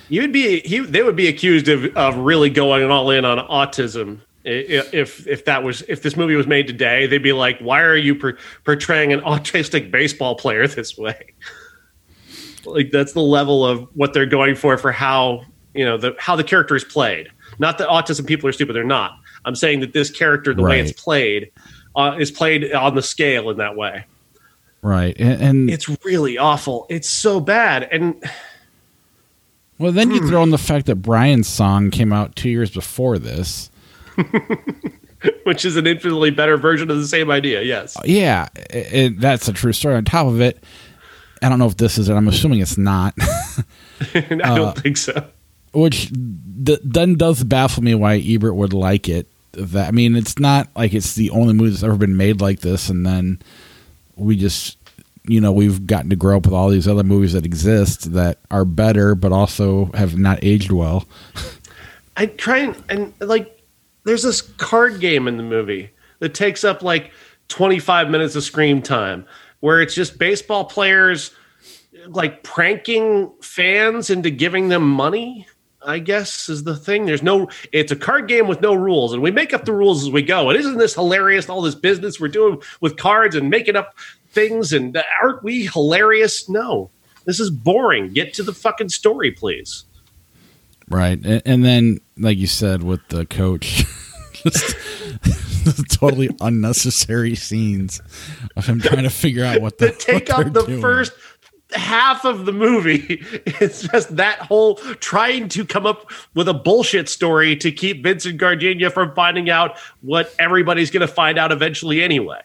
[0.08, 0.80] You'd be he.
[0.80, 5.64] They would be accused of, of really going all in on autism if if that
[5.64, 7.06] was if this movie was made today.
[7.06, 11.34] They'd be like, "Why are you per, portraying an autistic baseball player this way?"
[12.66, 15.42] Like that's the level of what they're going for for how
[15.74, 17.28] you know the how the character is played.
[17.58, 19.18] Not that autism people are stupid; they're not.
[19.44, 20.70] I'm saying that this character, the right.
[20.70, 21.52] way it's played,
[21.94, 24.04] uh, is played on the scale in that way.
[24.82, 26.86] Right, and, and it's really awful.
[26.88, 28.22] It's so bad, and
[29.78, 30.28] well, then you hmm.
[30.28, 33.70] throw in the fact that Brian's song came out two years before this.
[35.44, 37.96] Which is an infinitely better version of the same idea, yes.
[38.04, 39.96] Yeah, it, it, that's a true story.
[39.96, 40.62] On top of it,
[41.42, 42.14] I don't know if this is it.
[42.14, 43.14] I'm assuming it's not.
[44.14, 45.26] I don't uh, think so.
[45.72, 46.10] Which
[46.64, 49.28] th- then does baffle me why Ebert would like it.
[49.52, 52.60] That I mean, it's not like it's the only movie that's ever been made like
[52.60, 53.40] this, and then
[54.16, 54.76] we just
[55.28, 58.38] you know we've gotten to grow up with all these other movies that exist that
[58.50, 61.06] are better but also have not aged well
[62.16, 63.60] i try and, and like
[64.04, 67.10] there's this card game in the movie that takes up like
[67.48, 69.26] 25 minutes of screen time
[69.66, 71.32] where it's just baseball players
[72.06, 75.44] like pranking fans into giving them money
[75.84, 77.06] I guess is the thing.
[77.06, 80.02] There's no, it's a card game with no rules, and we make up the rules
[80.02, 80.50] as we go.
[80.50, 81.48] And isn't this hilarious?
[81.48, 83.94] All this business we're doing with cards and making up
[84.30, 86.48] things and aren't we hilarious?
[86.48, 86.90] No,
[87.24, 88.12] this is boring.
[88.12, 89.84] Get to the fucking story, please.
[90.88, 93.84] Right, and, and then like you said with the coach,
[94.32, 94.74] just
[95.88, 98.00] totally unnecessary scenes
[98.56, 100.80] of him trying to figure out what the take up the doing.
[100.80, 101.12] first
[101.72, 107.08] half of the movie it's just that whole trying to come up with a bullshit
[107.08, 112.02] story to keep Vincent Gardenia from finding out what everybody's going to find out eventually
[112.02, 112.40] anyway.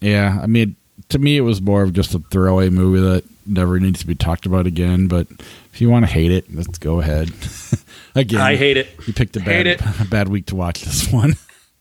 [0.00, 0.74] Yeah, I mean,
[1.10, 4.14] to me, it was more of just a throwaway movie that never needs to be
[4.14, 5.06] talked about again.
[5.06, 5.28] But
[5.72, 7.30] if you want to hate it, let's go ahead.
[8.14, 8.88] again, I hate it.
[9.06, 9.66] You picked a bad,
[10.00, 11.34] a bad week to watch this one.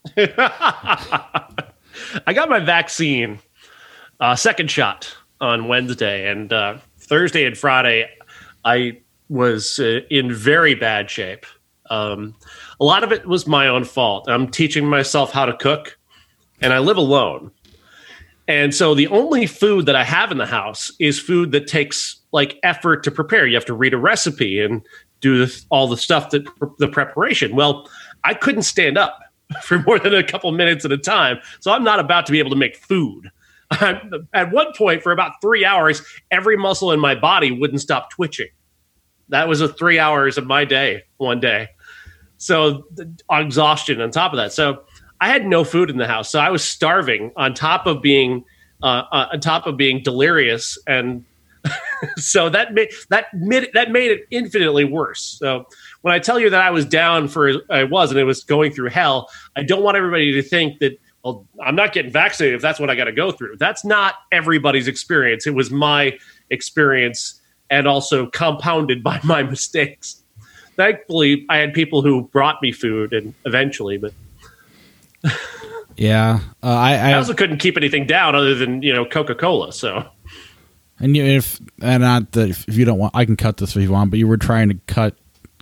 [0.18, 1.54] I
[2.34, 3.40] got my vaccine,
[4.20, 8.10] uh, second shot on Wednesday, and uh, Thursday and Friday,
[8.66, 9.00] I
[9.30, 11.46] was uh, in very bad shape.
[11.90, 12.36] Um,
[12.80, 14.30] a lot of it was my own fault.
[14.30, 15.98] I'm teaching myself how to cook,
[16.62, 17.52] and I live alone.
[18.48, 22.20] And so the only food that I have in the house is food that takes
[22.32, 23.46] like effort to prepare.
[23.46, 24.82] You have to read a recipe and
[25.22, 26.46] do the, all the stuff that
[26.80, 27.56] the preparation.
[27.56, 27.90] Well,
[28.24, 29.20] I couldn't stand up
[29.64, 31.40] for more than a couple minutes at a time.
[31.60, 33.30] So I'm not about to be able to make food.
[34.34, 38.50] at one point, for about three hours, every muscle in my body wouldn't stop twitching.
[39.30, 41.70] That was a three hours of my day one day.
[42.38, 42.86] So
[43.32, 44.52] exhaustion on top of that.
[44.52, 44.84] So
[45.22, 48.44] I had no food in the house, so I was starving on top of being
[48.82, 51.24] uh, uh, on top of being delirious, and
[52.18, 55.22] so that made that made that made it infinitely worse.
[55.22, 55.66] So
[56.02, 58.72] when I tell you that I was down for I was and it was going
[58.72, 62.62] through hell, I don't want everybody to think that well I'm not getting vaccinated if
[62.62, 63.58] that's what I got to go through.
[63.58, 65.46] That's not everybody's experience.
[65.48, 66.18] It was my
[66.50, 67.40] experience
[67.70, 70.24] and also compounded by my mistakes.
[70.76, 74.14] Thankfully, I had people who brought me food and eventually, but
[75.96, 79.36] yeah, uh, I, I, I also couldn't keep anything down other than you know Coca
[79.36, 79.74] Cola.
[79.74, 80.08] So,
[81.00, 83.84] and you, if and not that if you don't want, I can cut this if
[83.84, 85.16] you want, but you were trying to cut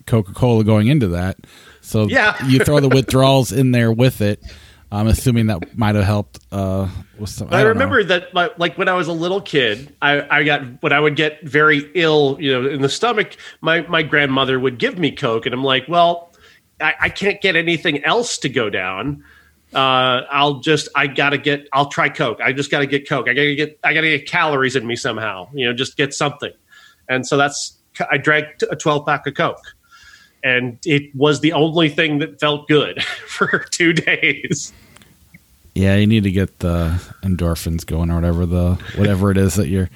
[0.09, 1.37] Coca Cola going into that,
[1.81, 4.43] so yeah, you throw the withdrawals in there with it.
[4.91, 6.39] I'm assuming that might have helped.
[6.51, 6.89] Uh,
[7.19, 8.07] with some, I, I remember know.
[8.07, 11.15] that, like, like, when I was a little kid, I, I got when I would
[11.15, 13.37] get very ill, you know, in the stomach.
[13.61, 16.33] My my grandmother would give me Coke, and I'm like, well,
[16.81, 19.23] I, I can't get anything else to go down
[19.73, 22.39] uh, I'll just I gotta get I'll try Coke.
[22.41, 23.29] I just gotta get Coke.
[23.29, 25.49] I gotta get I gotta get calories in me somehow.
[25.53, 26.51] You know, just get something.
[27.07, 27.77] And so that's
[28.09, 29.75] I drank a 12 pack of Coke,
[30.43, 34.73] and it was the only thing that felt good for two days.
[35.75, 39.67] Yeah, you need to get the endorphins going or whatever the whatever it is that
[39.67, 39.89] you're.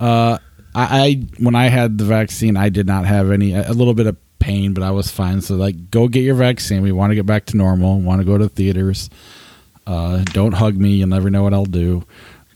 [0.00, 0.38] Uh,
[0.74, 4.06] I, I when I had the vaccine, I did not have any a little bit
[4.06, 5.40] of pain, but I was fine.
[5.40, 6.82] So like, go get your vaccine.
[6.82, 8.00] We want to get back to normal.
[8.00, 9.08] Want to go to theaters.
[9.86, 10.94] Uh, don't hug me.
[10.94, 12.04] You'll never know what I'll do.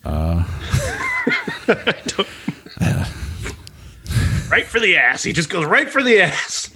[0.04, 0.44] Uh,
[4.50, 5.22] right for the ass.
[5.22, 6.75] He just goes right for the ass.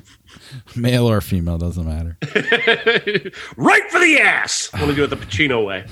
[0.80, 2.16] Male or female doesn't matter.
[3.56, 4.70] right for the ass.
[4.72, 5.84] I want to do it the Pacino way.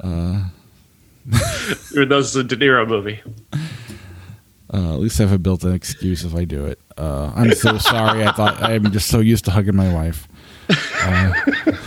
[0.00, 0.48] uh,
[1.26, 3.22] this a De Niro movie.
[4.72, 6.80] Uh, at least I have a built-in excuse if I do it.
[6.98, 8.24] Uh, I'm so sorry.
[8.24, 10.28] I thought I'm just so used to hugging my wife.
[10.68, 11.32] Uh,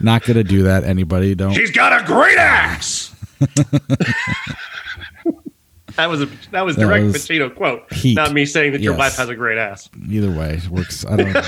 [0.00, 0.84] not gonna do that.
[0.84, 1.52] Anybody don't.
[1.52, 3.14] She's got a great ass.
[5.96, 8.14] that was a that was That direct was Pacino quote, heat.
[8.14, 8.98] not me saying that your Yes.
[8.98, 9.88] wife has a great ass.
[10.08, 11.04] Either way, it works.
[11.06, 11.42] I don't know.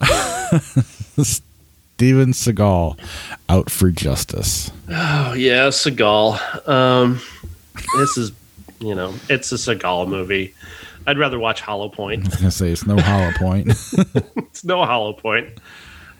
[1.22, 2.98] Steven Seagal
[3.48, 4.70] out for justice.
[4.88, 6.68] Oh yeah, Seagal.
[6.68, 7.20] Um,
[7.96, 8.32] this is
[8.80, 10.54] you know it's a Seagal movie.
[11.06, 12.22] I'd rather watch Hollow Point.
[12.24, 13.68] I was gonna say it's no hollow point.
[13.68, 15.48] It's no Hollow Point.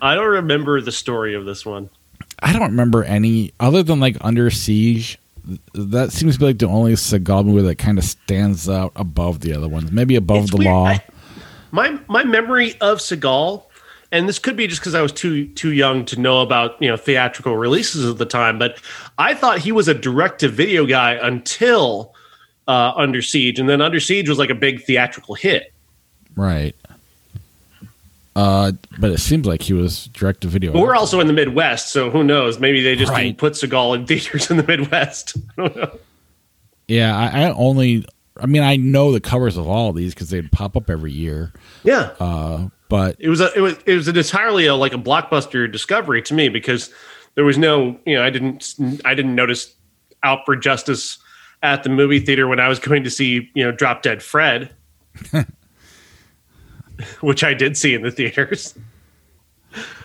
[0.03, 1.91] I don't remember the story of this one.
[2.43, 5.19] I don't remember any other than like Under Siege.
[5.75, 9.41] That seems to be like the only Seagal movie that kind of stands out above
[9.41, 9.91] the other ones.
[9.91, 10.71] Maybe above It's the weird.
[10.71, 10.87] law.
[10.87, 11.03] I-
[11.73, 13.63] my my memory of Seagal,
[14.11, 16.89] and this could be just because I was too too young to know about you
[16.89, 18.79] know theatrical releases at the time, but
[19.19, 22.13] I thought he was a direct to video guy until
[22.67, 25.73] uh, Under Siege, and then Under Siege was like a big theatrical hit.
[26.35, 26.75] right.
[28.41, 30.73] Uh, but it seems like he was direct to video.
[30.73, 32.59] We're also in the Midwest, so who knows?
[32.59, 33.25] Maybe they just Right.
[33.25, 35.37] didn't put Seagal in theaters in the Midwest.
[35.59, 35.99] I don't know.
[36.89, 38.05] yeah, I, I only.
[38.41, 41.13] I mean, I know the covers of all of these because they'd pop up every
[41.13, 41.53] year.
[41.85, 44.99] Yeah, Uh, but it was a it was it was an entirely a, like a
[44.99, 46.91] blockbuster discovery to me because
[47.35, 48.75] there was no you know I didn't
[49.05, 49.75] I didn't notice
[50.23, 51.19] Out for Justice
[51.63, 54.75] at the movie theater when I was going to see you know Drop Dead Fred,
[57.21, 58.75] which I did see in the theaters.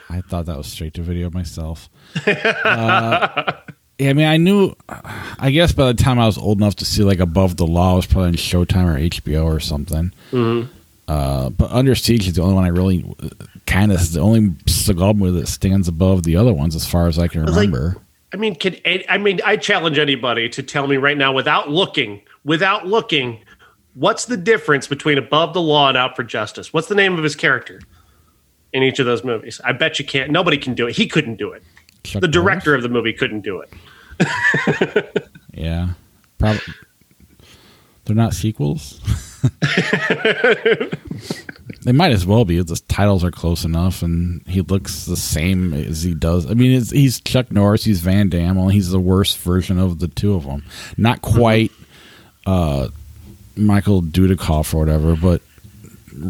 [0.09, 1.89] I thought that was straight to video myself.
[2.27, 3.53] uh,
[3.97, 4.75] yeah, I mean, I knew.
[4.87, 7.93] I guess by the time I was old enough to see like Above the Law,
[7.93, 10.13] it was probably on Showtime or HBO or something.
[10.31, 10.71] Mm-hmm.
[11.07, 13.15] Uh, but Under Siege is the only one I really
[13.67, 17.19] kind of the only Seagal movie that stands above the other ones as far as
[17.19, 17.97] I can like- remember.
[18.33, 18.75] I mean, can
[19.07, 23.39] I mean I challenge anybody to tell me right now without looking, without looking,
[23.95, 26.71] what's the difference between Above the Law and Out for Justice?
[26.71, 27.81] What's the name of his character
[28.73, 29.59] in each of those movies?
[29.63, 30.29] I bet you can't.
[30.31, 30.95] Nobody can do it.
[30.95, 31.63] He couldn't do it.
[32.03, 32.33] Chuck The Norris?
[32.33, 33.71] director of the movie couldn't do it.
[35.57, 35.91] Yeah,
[36.37, 36.59] probably.
[38.03, 38.99] They're not sequels.
[41.83, 42.61] they might as well be.
[42.61, 46.49] The titles are close enough, and he looks the same as he does.
[46.49, 47.85] I mean, it's, he's Chuck Norris.
[47.85, 48.57] He's Van Damme.
[48.57, 50.65] Only he's the worst version of the two of them.
[50.97, 51.71] Not quite
[52.45, 52.89] uh,
[53.57, 55.41] Michael Dudikoff or whatever, but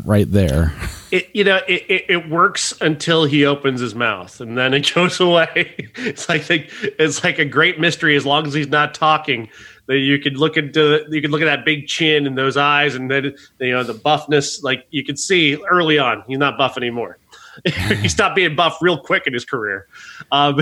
[0.04, 0.74] right there.
[1.12, 4.92] It you know it, it, it works until he opens his mouth and then it
[4.96, 5.90] goes away.
[5.96, 9.50] It's like it's like a great mystery as long as he's not talking.
[9.88, 12.96] That you could look into you could look at that big chin and those eyes
[12.96, 14.64] and then you know the buffness.
[14.64, 17.20] Like you could see early on, he's not buff anymore.
[18.02, 19.88] he stopped being buff real quick in his career.
[20.32, 20.60] Um,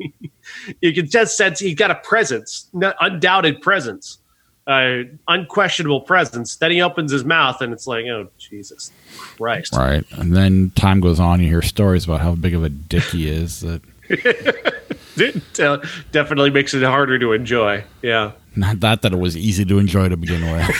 [0.80, 2.70] you can just sense he's got a presence,
[3.00, 4.18] undoubted presence,
[4.66, 6.56] uh, unquestionable presence.
[6.56, 9.74] Then he opens his mouth and it's like, oh Jesus Christ!
[9.74, 11.40] Right, and then time goes on.
[11.40, 13.60] You hear stories about how big of a dick he is.
[13.60, 13.82] That
[15.60, 15.78] uh,
[16.12, 17.84] definitely makes it harder to enjoy.
[18.02, 18.32] Yeah.
[18.56, 20.70] Not that that it was easy to enjoy to begin with.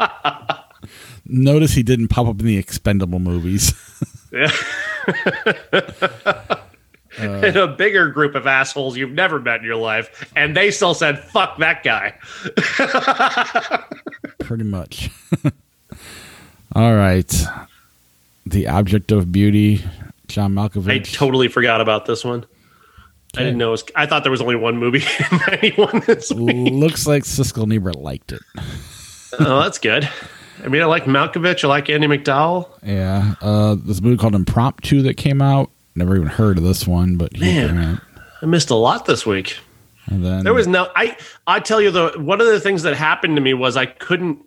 [1.26, 3.74] Notice he didn't pop up in the expendable movies.
[4.32, 4.50] Yeah.
[7.18, 10.94] and a bigger group of assholes you've never met in your life, and they still
[10.94, 12.14] said, fuck that guy.
[14.38, 15.10] Pretty much.
[16.74, 17.44] All right.
[18.46, 19.84] The object of beauty,
[20.28, 20.90] John Malkovich.
[20.90, 22.46] I totally forgot about this one.
[23.36, 23.68] I didn't know.
[23.68, 26.72] It was, I thought there was only one movie in 91 this week.
[26.72, 28.40] Looks like Siskel and Ebert liked it.
[29.38, 30.08] Oh, that's good.
[30.64, 31.62] I mean, I like Malkovich.
[31.62, 32.68] I like Andie MacDowell.
[32.82, 33.34] Yeah.
[33.40, 35.70] Uh, this movie called Impromptu that came out.
[35.98, 38.00] Never even heard of this one, but Man.
[38.40, 39.58] I missed a lot this week.
[40.06, 41.16] And then There was no I
[41.48, 44.38] I tell you though one of the things that happened to me was I couldn't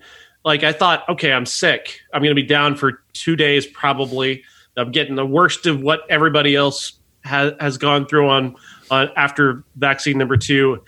[0.46, 2.00] like I thought okay I'm sick.
[2.14, 4.44] I'm going to be down for 2 days probably.
[4.78, 6.94] I'm getting the worst of what everybody else
[7.26, 8.56] has has gone through on
[8.90, 10.82] on after vaccine number 2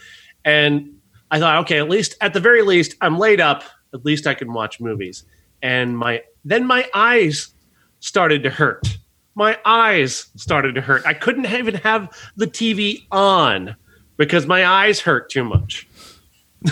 [0.45, 0.89] and
[1.30, 3.64] I thought okay at least at the very least I'm laid up.
[3.93, 5.26] At least I can watch movies.
[5.61, 7.53] And my then my eyes
[7.99, 8.97] started to hurt
[9.36, 13.76] my eyes started to hurt I couldn't even have the TV on
[14.18, 15.88] because my eyes hurt too much.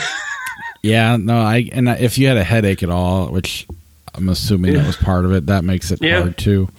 [0.83, 3.67] Yeah, no, I and if you had a headache at all, which
[4.15, 6.21] I'm assuming that was part of it, that makes it Yeah.
[6.21, 6.69] hard too.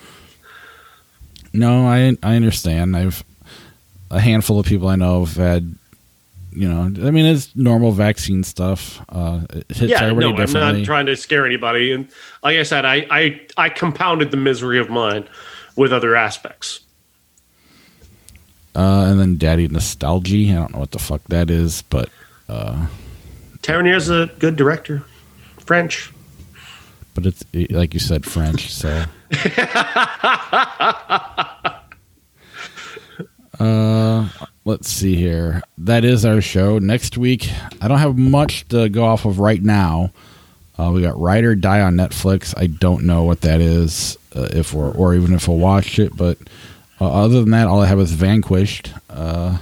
[1.53, 2.97] No, I I understand.
[2.97, 3.23] I've
[4.11, 5.75] a handful of people I know have had,
[6.53, 9.01] you know, I mean, it's normal vaccine stuff.
[9.09, 11.93] Uh, it hits Yeah, everybody no, I'm not trying to scare anybody.
[11.93, 12.09] And
[12.43, 15.29] like I said, I, I I compounded the misery of mine
[15.77, 16.81] with other aspects.
[18.75, 20.51] uh, and then Daddy Nostalgia.
[20.51, 22.09] I don't know what the fuck that is, but
[22.49, 22.87] uh,
[24.09, 25.05] a good director,
[25.61, 26.11] French.
[27.15, 28.73] but it's like you said, French.
[28.73, 29.05] So
[34.65, 35.63] let's see here.
[35.79, 36.79] That is our show.
[36.79, 37.51] Next week,
[37.81, 40.13] I don't have much to go off of right now.
[40.79, 42.55] Uh, we got Ride or Die on Netflix.
[42.57, 46.17] I don't know what that is, uh, if we're or even if we'll watch it.
[46.17, 46.39] But
[47.01, 48.93] uh, other than that, all I have is Vanquished.
[49.11, 49.59] Uh,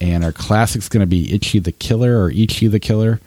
[0.00, 3.20] and our classic's going to be Itchy the Killer or Ichi the Killer.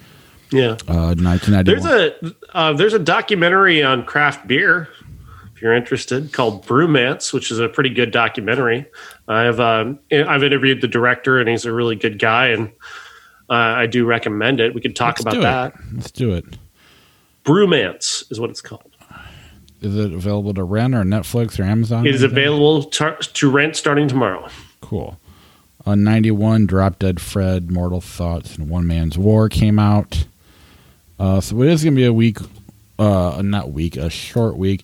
[0.52, 0.78] Yeah.
[0.88, 1.66] Uh, 1991.
[1.66, 4.90] There's a uh, there's a documentary on craft beer
[5.56, 8.86] if you're interested called Brewmance, which is a pretty good documentary.
[9.28, 12.72] I've um, I've interviewed the director and he's a really good guy and
[13.50, 14.74] uh, I do recommend it.
[14.74, 15.74] We could talk Let's about that.
[15.94, 16.46] Let's do it.
[17.44, 18.91] Brewmance is what it's called.
[19.82, 22.06] Is it available to rent or Netflix or Amazon?
[22.06, 24.48] It is available to, to rent starting tomorrow.
[24.82, 25.20] Cool.
[25.86, 30.26] On 91, Drop Dead Fred, Mortal Thoughts, and One Man's War came out.
[31.20, 32.38] Uh, so it is going to be a week,
[33.00, 34.84] uh, not week, a short week.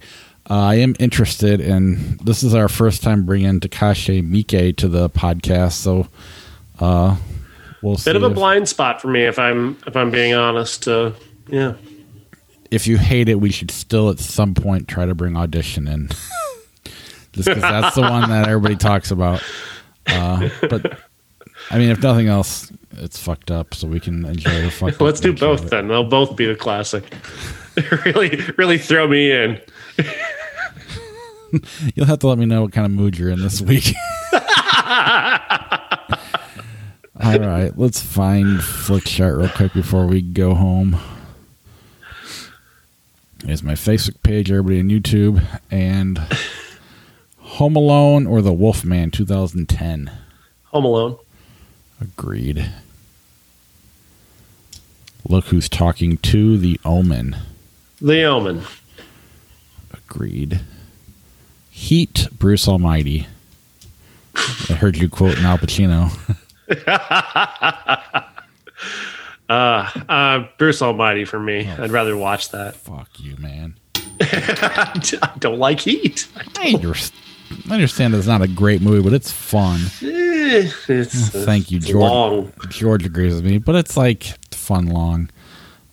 [0.49, 5.09] Uh, I am interested in, this is our first time bringing Takashi Miike to the
[5.09, 6.07] podcast, so
[6.79, 7.17] uh,
[7.83, 8.09] we'll see.
[8.09, 10.87] Bit of a if- blind spot for me if I'm if I'm being honest.
[10.87, 11.11] Uh,
[11.49, 11.73] yeah.
[12.71, 16.07] If you hate it, we should still at some point try to bring audition in,
[17.31, 19.43] just because that's the one that everybody talks about.
[20.07, 20.99] Uh, but
[21.69, 24.99] I mean, if nothing else, it's fucked up, so we can enjoy the fuck.
[25.01, 25.87] Let's do both then.
[25.87, 27.13] They'll both be the classic.
[28.05, 29.61] really, really throw me in.
[31.95, 33.93] You'll have to let me know what kind of mood you're in this week.
[37.19, 40.97] All right, let's find Flickchart real quick before we go home.
[43.45, 46.19] Here's my Facebook page, everybody on YouTube, and
[47.39, 50.11] Home Alone or The Wolfman 2010.
[50.65, 51.17] Home Alone.
[52.01, 52.69] Agreed.
[55.27, 57.37] Look who's talking to the Omen.
[58.01, 58.63] The Omen.
[59.93, 60.61] Agreed.
[61.69, 63.27] Heat, Bruce Almighty.
[64.35, 66.11] I heard you quoting Al Pacino.
[69.49, 71.69] Uh, uh, Bruce Almighty for me.
[71.69, 72.75] I'd rather watch that.
[72.75, 73.75] Fuck you, man.
[74.19, 76.27] I don't like Heat.
[76.57, 77.13] I understand,
[77.69, 79.79] I understand it's not a great movie, but it's fun.
[80.01, 81.95] Eh, it's, Thank you, George.
[82.01, 82.53] long.
[82.69, 85.29] George agrees with me, but it's like fun long.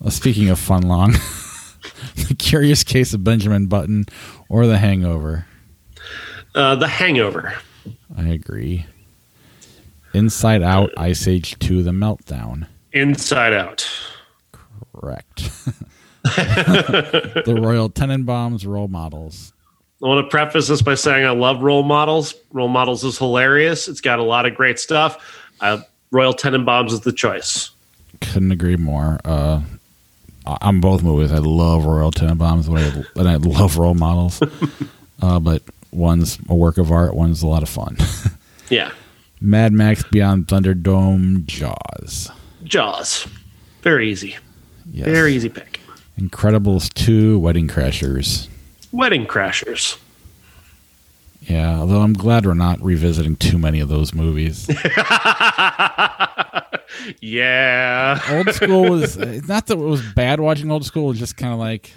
[0.03, 1.11] Uh, speaking of fun long,
[2.15, 4.05] The Curious Case of Benjamin Button
[4.49, 5.45] or The Hangover.
[6.53, 7.53] Uh, the Hangover.
[8.17, 8.85] I agree.
[10.13, 12.67] Inside Out, Ice Age 2, The Meltdown.
[12.95, 13.87] Inside Out.
[14.95, 15.37] Correct.
[16.23, 19.53] the Royal Tenenbaums role models.
[20.03, 22.33] I want to preface this by saying I love role models.
[22.51, 23.87] Role models is hilarious.
[23.87, 25.17] It's got a lot of great stuff.
[25.59, 25.81] Uh,
[26.11, 27.69] Royal Tenenbaums is the choice.
[28.21, 29.19] Couldn't agree more.
[29.25, 29.61] Uh,
[30.45, 31.31] I'm both movies.
[31.31, 32.67] I love Royal Tenenbaums
[33.13, 34.41] but I- and I love role models.
[35.21, 37.97] uh, but one's a work of art, one's a lot of fun.
[38.67, 38.91] Yeah.
[39.39, 42.31] Mad Max Beyond Thunderdome, Jaws.
[42.65, 43.27] Jaws.
[43.81, 44.35] Very easy.
[44.91, 45.07] Yes.
[45.07, 45.79] Very easy pick.
[46.19, 48.47] Incredibles 2, Wedding Crashers.
[48.91, 49.97] Wedding Crashers.
[51.41, 54.67] Yeah, although I'm glad we're not revisiting too many of those movies.
[57.19, 58.19] Yeah.
[58.29, 61.37] old school was uh, not that it was bad watching old school, it was just
[61.37, 61.91] kind of like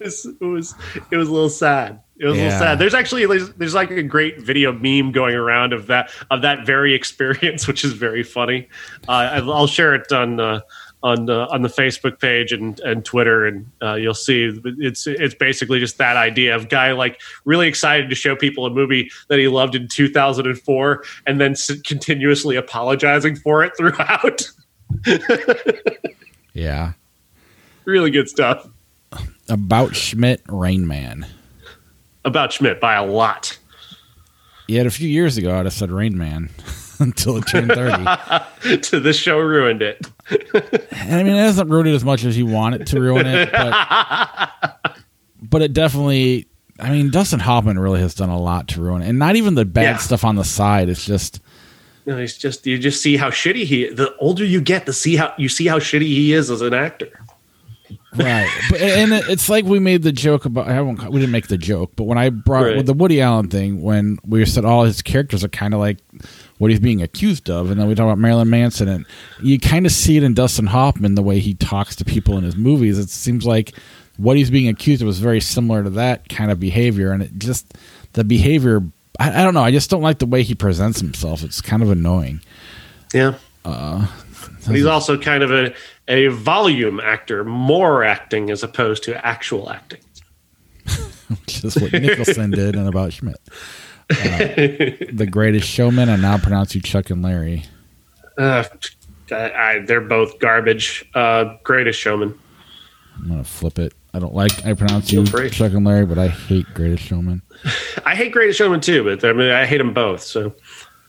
[0.00, 0.74] it was
[1.10, 2.00] it was a little sad.
[2.18, 2.78] It was a little sad.
[2.78, 6.64] There's actually there's, there's like a great video meme going around of that of that
[6.66, 8.68] very experience, which is very funny.
[9.06, 10.60] Uh, I'll share it on uh,
[11.02, 15.34] on uh, on the Facebook page and and Twitter, and uh, you'll see it's it's
[15.34, 19.38] basically just that idea of guy like really excited to show people a movie that
[19.38, 24.50] he loved in 2004, and then s- continuously apologizing for it throughout.
[26.54, 26.92] yeah.
[27.84, 28.66] really good stuff
[29.48, 31.26] About Schmidt, Rain Man.
[32.26, 33.56] About Schmidt by a lot.
[34.68, 36.50] Yet a few years ago, I'd have said Rain Man
[36.98, 38.80] until it turned 30.
[38.82, 40.04] to this show ruined it.
[40.28, 43.26] and I mean, it hasn't ruined it as much as you want it to ruin
[43.26, 44.76] it, but,
[45.42, 46.48] but it definitely,
[46.80, 49.08] I mean, Dustin Hoffman really has done a lot to ruin it.
[49.08, 49.96] And not even the bad Yeah.
[49.98, 50.88] stuff on the side.
[50.88, 51.40] It's just,
[52.04, 53.88] No, he's just you just see how shitty he.
[53.88, 56.74] The older you get, the see how you see how shitty he is as an
[56.74, 57.24] actor.
[58.18, 58.48] Right.
[58.70, 61.48] But, and it- it's like we made the joke about, I won't, we didn't make
[61.48, 62.76] the joke, but when I brought Right.
[62.76, 65.98] with the Woody Allen thing, when we said all his characters are kind of like
[66.58, 69.04] what he's being accused of, and then we talk about Marilyn Manson, and
[69.42, 72.44] you kind of see it in Dustin Hoffman, the way he talks to people in
[72.44, 72.98] his movies.
[72.98, 73.72] It seems like
[74.16, 77.38] what he's being accused of is very similar to that kind of behavior, and it
[77.38, 77.74] just,
[78.14, 78.82] the behavior,
[79.20, 81.42] I, I don't know, I just don't like the way he presents himself.
[81.42, 82.40] It's kind of annoying.
[83.12, 83.34] Yeah.
[83.64, 84.06] Uh,
[84.66, 85.74] but he's also kind of a,
[86.08, 90.00] a volume actor, more acting as opposed to actual acting.
[91.28, 93.40] which is what Nicholson did and about Schmidt.
[94.08, 96.08] The Greatest Showman.
[96.08, 97.64] I now pronounce you Chuck and Larry.
[98.38, 98.64] Uh,
[99.30, 101.08] I, I, they're both garbage.
[101.14, 102.38] Uh, Greatest Showman.
[103.16, 103.94] I'm gonna flip it.
[104.12, 105.50] I don't like I pronounce you free.
[105.50, 107.42] Chuck and Larry, but I hate Greatest Showman.
[108.06, 110.22] I hate Greatest Showman too, but I mean I hate them both.
[110.22, 110.54] So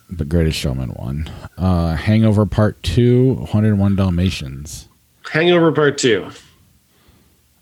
[0.10, 1.30] But Greatest Showman won.
[1.58, 4.88] Uh, Hangover Part Two, 101 Dalmatians.
[5.32, 6.30] Hangover Part Two.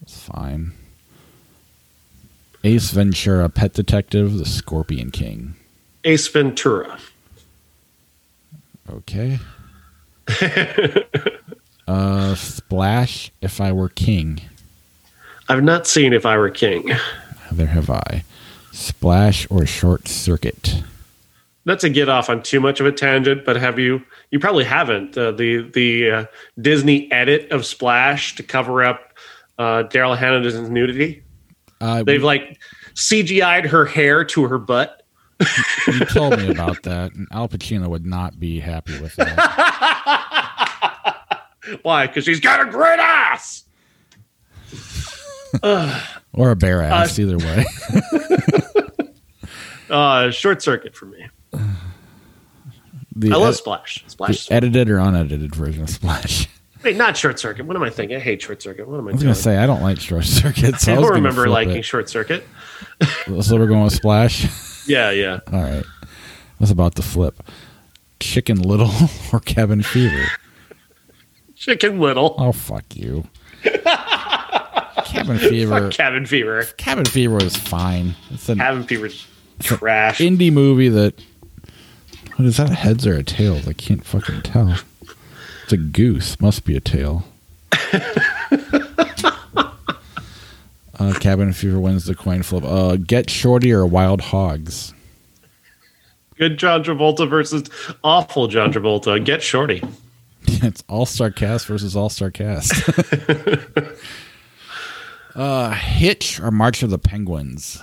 [0.01, 0.73] It's fine.
[2.63, 5.55] Ace Ventura, Pet Detective, The Scorpion King.
[6.03, 6.99] Ace Ventura.
[8.89, 9.39] Okay.
[11.87, 14.41] uh, Splash, If I Were King.
[15.47, 16.91] I've not seen If I Were King.
[17.51, 18.23] Neither have I.
[18.71, 20.83] Splash or Short Circuit.
[21.65, 24.01] Not to get off on too much of a tangent, but have you?
[24.29, 25.17] You probably haven't.
[25.17, 26.25] Uh, the the uh,
[26.61, 29.13] Disney edit of Splash to cover up
[29.57, 31.23] uh, Daryl Hannah's nudity.
[31.81, 32.59] Uh, They've like
[32.93, 35.01] CGI'd her hair to her butt.
[35.87, 39.35] you told me about that, and Al Pacino would not be happy with that.
[41.81, 42.05] Why?
[42.07, 43.63] Because she's got a great ass.
[46.37, 47.65] Or a bare ass, either way.
[49.89, 51.29] Uh, short circuit for me.
[53.15, 54.03] The I love ed- Splash.
[54.07, 54.51] Splash.
[54.51, 56.47] edited or unedited version of Splash.
[56.83, 57.65] Wait, not short circuit.
[57.65, 58.17] What am I thinking?
[58.17, 58.87] I hate short circuit.
[58.87, 59.31] What am I, I was doing?
[59.31, 60.83] gonna say I don't like short circuits.
[60.83, 61.85] So I I, don't remember liking it.
[61.85, 62.45] short circuit.
[63.41, 64.87] So we're going with Splash.
[64.87, 65.39] Yeah, yeah.
[65.51, 65.83] All right.
[65.83, 66.07] I
[66.59, 67.41] was about to flip.
[68.19, 68.91] Chicken Little
[69.33, 70.25] or Cabin Fever.
[71.55, 72.35] Chicken Little.
[72.37, 73.25] Oh fuck you.
[75.05, 75.81] Cabin Fever.
[75.81, 76.63] Fuck Cabin Fever.
[76.77, 78.15] Cabin Fever was fine.
[78.31, 79.25] It's an Cabin Fever's
[79.59, 80.19] trash.
[80.19, 81.19] indie movie that.
[82.35, 82.69] What is that?
[82.69, 83.67] Heads or a tails?
[83.67, 84.75] I can't fucking tell.
[85.63, 86.39] It's a goose.
[86.41, 87.23] Must be a tail.
[90.99, 92.63] uh, Cabin Fever wins the coin flip.
[92.65, 94.93] Uh, Get Shorty or Wild Hogs?
[96.37, 97.69] Good John Travolta versus
[98.03, 99.23] awful John Travolta.
[99.23, 99.81] Get Shorty.
[100.47, 102.73] it's All Star Cast versus All Star Cast.
[105.35, 107.81] uh, Hitch or March of the Penguins?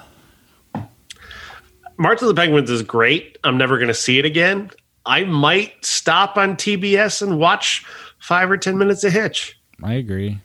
[2.02, 3.38] March of the Penguins is great.
[3.44, 4.72] I'm never going to see it again.
[5.06, 7.86] I might stop on TBS and watch
[8.18, 9.56] five or 10 minutes of Hitch.
[9.84, 10.40] I agree.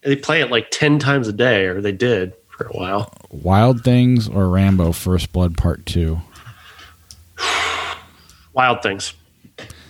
[0.00, 3.14] They play it like 10 times a day, or they did for a while.
[3.30, 6.18] Wild Things or Rambo First Blood Part 2?
[8.52, 9.14] Wild Things.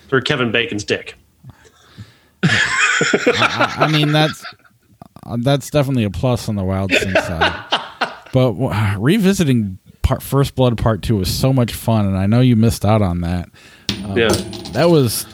[0.09, 1.15] For Kevin Bacon's dick.
[2.43, 4.45] I, I mean, that's
[5.39, 7.65] that's definitely a plus on the Wild Things side.
[8.33, 8.53] But
[8.99, 12.85] revisiting part, First Blood Part 2 was so much fun, and I know you missed
[12.85, 13.49] out on that.
[14.15, 14.29] yeah.
[14.73, 15.27] That was.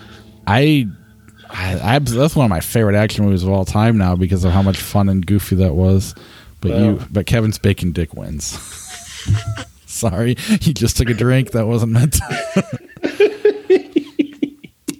[0.46, 0.86] I
[1.50, 4.52] I, I that's one of my favorite action movies of all time now because of
[4.52, 6.14] how much fun and goofy that was.
[6.60, 8.58] But you, but Kevin's bacon dick wins.
[9.86, 11.52] Sorry, he just took a drink.
[11.52, 12.14] That wasn't meant.
[12.14, 12.78] To.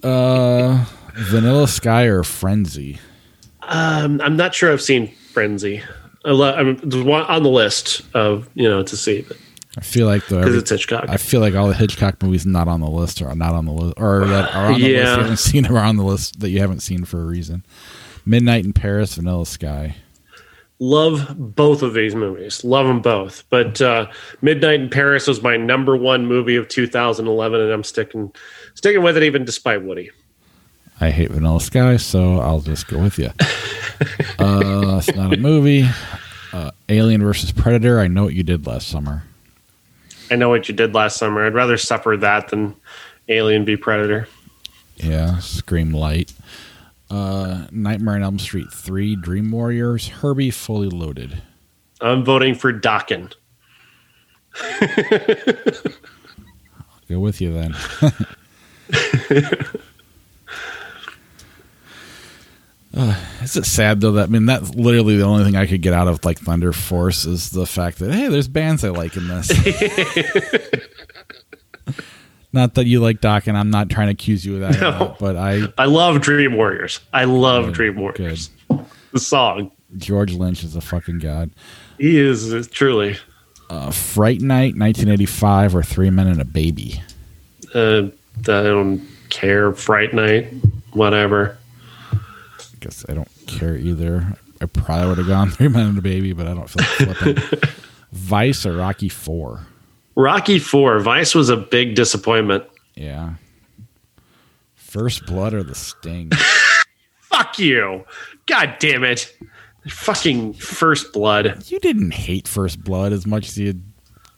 [0.08, 0.84] uh,
[1.14, 2.98] Vanilla Sky or Frenzy?
[3.62, 5.82] Um, I'm not sure I've seen Frenzy.
[6.28, 9.24] I'm on the list of, you know, to see
[9.76, 11.04] I feel like the because it's Hitchcock.
[11.08, 13.72] I feel like all the Hitchcock movies not on the list are not on the
[13.72, 16.50] list, or that are on the list you haven't seen or on the list that
[16.50, 17.64] you haven't seen for a reason.
[18.26, 19.96] Midnight in Paris, Vanilla Sky.
[20.80, 22.64] love both of these movies.
[22.64, 23.44] Love them both.
[23.50, 24.06] But uh,
[24.42, 28.32] Midnight in Paris was my number one movie of 2011, and I'm sticking
[28.74, 30.10] sticking with it even despite Woody.
[31.00, 33.26] I hate Vanilla Sky, so I'll just go with you.
[34.38, 35.88] uh, it's not a movie.
[36.52, 38.00] Uh, Alien versus Predator.
[38.00, 39.22] I know what you did last summer.
[40.30, 41.46] I know what you did last summer.
[41.46, 42.74] I'd rather suffer that than
[43.28, 44.28] Alien v Predator.
[44.96, 46.32] Yeah, Scream Light.
[47.10, 51.42] Uh, Nightmare on Elm Street 3, Dream Warriors, Herbie Fully Loaded.
[52.00, 53.32] I'm voting for Dokken.
[57.08, 57.74] Go with you then.
[62.98, 65.82] Uh, is it sad though that I mean that's literally the only thing I could
[65.82, 69.16] get out of like Thunder Force is the fact that hey, there's bands I like
[69.16, 69.50] in this.
[72.52, 74.90] not that you like Doc, and I'm not trying to accuse you of that, No.
[74.90, 77.00] not, but I I love Dream Warriors.
[77.12, 78.50] I love Good, Dream Warriors.
[79.12, 79.70] The song.
[79.96, 81.50] George Lynch is a fucking god.
[81.98, 83.16] He is uh, truly.
[83.70, 87.02] Uh, Fright Night, 1985, or Three Men and a Baby.
[87.74, 88.08] Uh,
[88.40, 89.72] I don't care.
[89.72, 90.52] Fright Night.
[90.92, 91.58] Whatever.
[92.88, 94.26] Guess I don't care either.
[94.60, 97.16] I probably would have gone Three Men and a Baby, but I don't feel like
[97.16, 97.70] flipping.
[98.12, 99.66] Vice or Rocky Four.
[100.16, 100.98] Rocky Four.
[101.00, 102.64] Vice was a big disappointment.
[102.94, 103.34] Yeah.
[104.74, 106.30] First Blood or The Sting.
[107.20, 108.04] Fuck you.
[108.46, 109.36] God damn it.
[109.88, 111.64] Fucking First Blood.
[111.70, 113.80] you didn't hate First Blood as much as you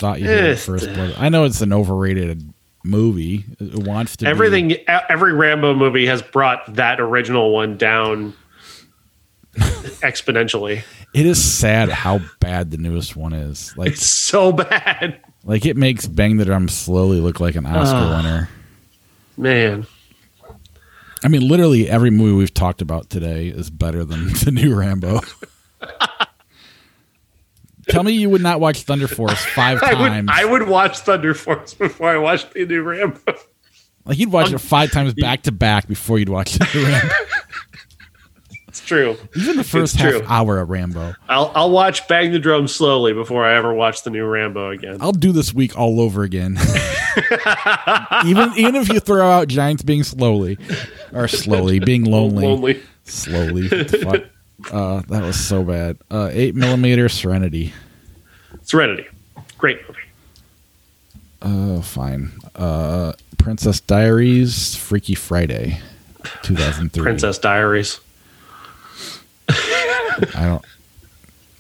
[0.01, 0.93] thought you Eh, first.
[0.93, 1.15] Blood.
[1.19, 2.53] I know it's an overrated
[2.85, 3.45] movie.
[3.61, 8.35] It wants to Everything, e- every Rambo movie has brought that original one down
[10.03, 10.83] exponentially.
[11.15, 13.77] It is sad how bad the newest one is.
[13.77, 17.97] Like, It's so bad, like it makes Bang the Drum slowly look like an Oscar
[17.97, 18.17] Ah.
[18.17, 18.49] winner.
[19.37, 19.87] man.
[21.23, 25.21] I mean, literally every movie we've talked about today is better than the new Rambo.
[27.89, 30.29] Tell me you would not watch Thunder Force five I times.
[30.29, 33.21] would, I would watch Thunder Force before I watched the new Rambo.
[34.05, 37.15] like you'd watch it five times back to back before you'd watch the new Rambo.
[38.91, 39.17] True.
[39.37, 40.23] Even the first It's half true.
[40.27, 41.15] hour of Rambo.
[41.29, 44.97] I'll I'll watch Bang the Drum slowly before I ever watch the new Rambo again.
[45.01, 46.59] I'll do this week all over again.
[48.27, 50.59] even even if you throw out Giants being slowly
[51.13, 52.81] or slowly being lonely, Lonely.
[53.05, 53.69] slowly.
[53.69, 54.25] Fuck?
[54.73, 55.97] Uh, that was so bad.
[56.11, 57.73] Uh, Eight millimeter Serenity.
[58.63, 59.07] Serenity.
[59.57, 60.01] Great movie.
[61.43, 62.33] Oh, fine.
[62.57, 65.81] Uh, Princess Diaries, Freaky Friday,
[66.43, 67.03] 2003.
[67.03, 68.01] Princess Diaries.
[70.35, 70.65] I don't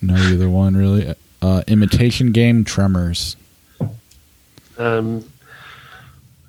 [0.02, 1.14] know either one really.
[1.42, 3.36] Uh, Imitation Game, Tremors.
[4.76, 5.24] Um,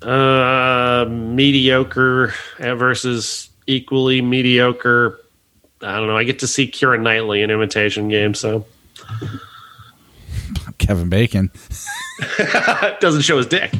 [0.02, 5.20] uh, mediocre versus equally mediocre.
[5.80, 6.16] I don't know.
[6.16, 8.66] I get to see Keira Knightley in Imitation Game, so
[10.78, 11.50] Kevin Bacon.
[13.00, 13.72] doesn't show his dick.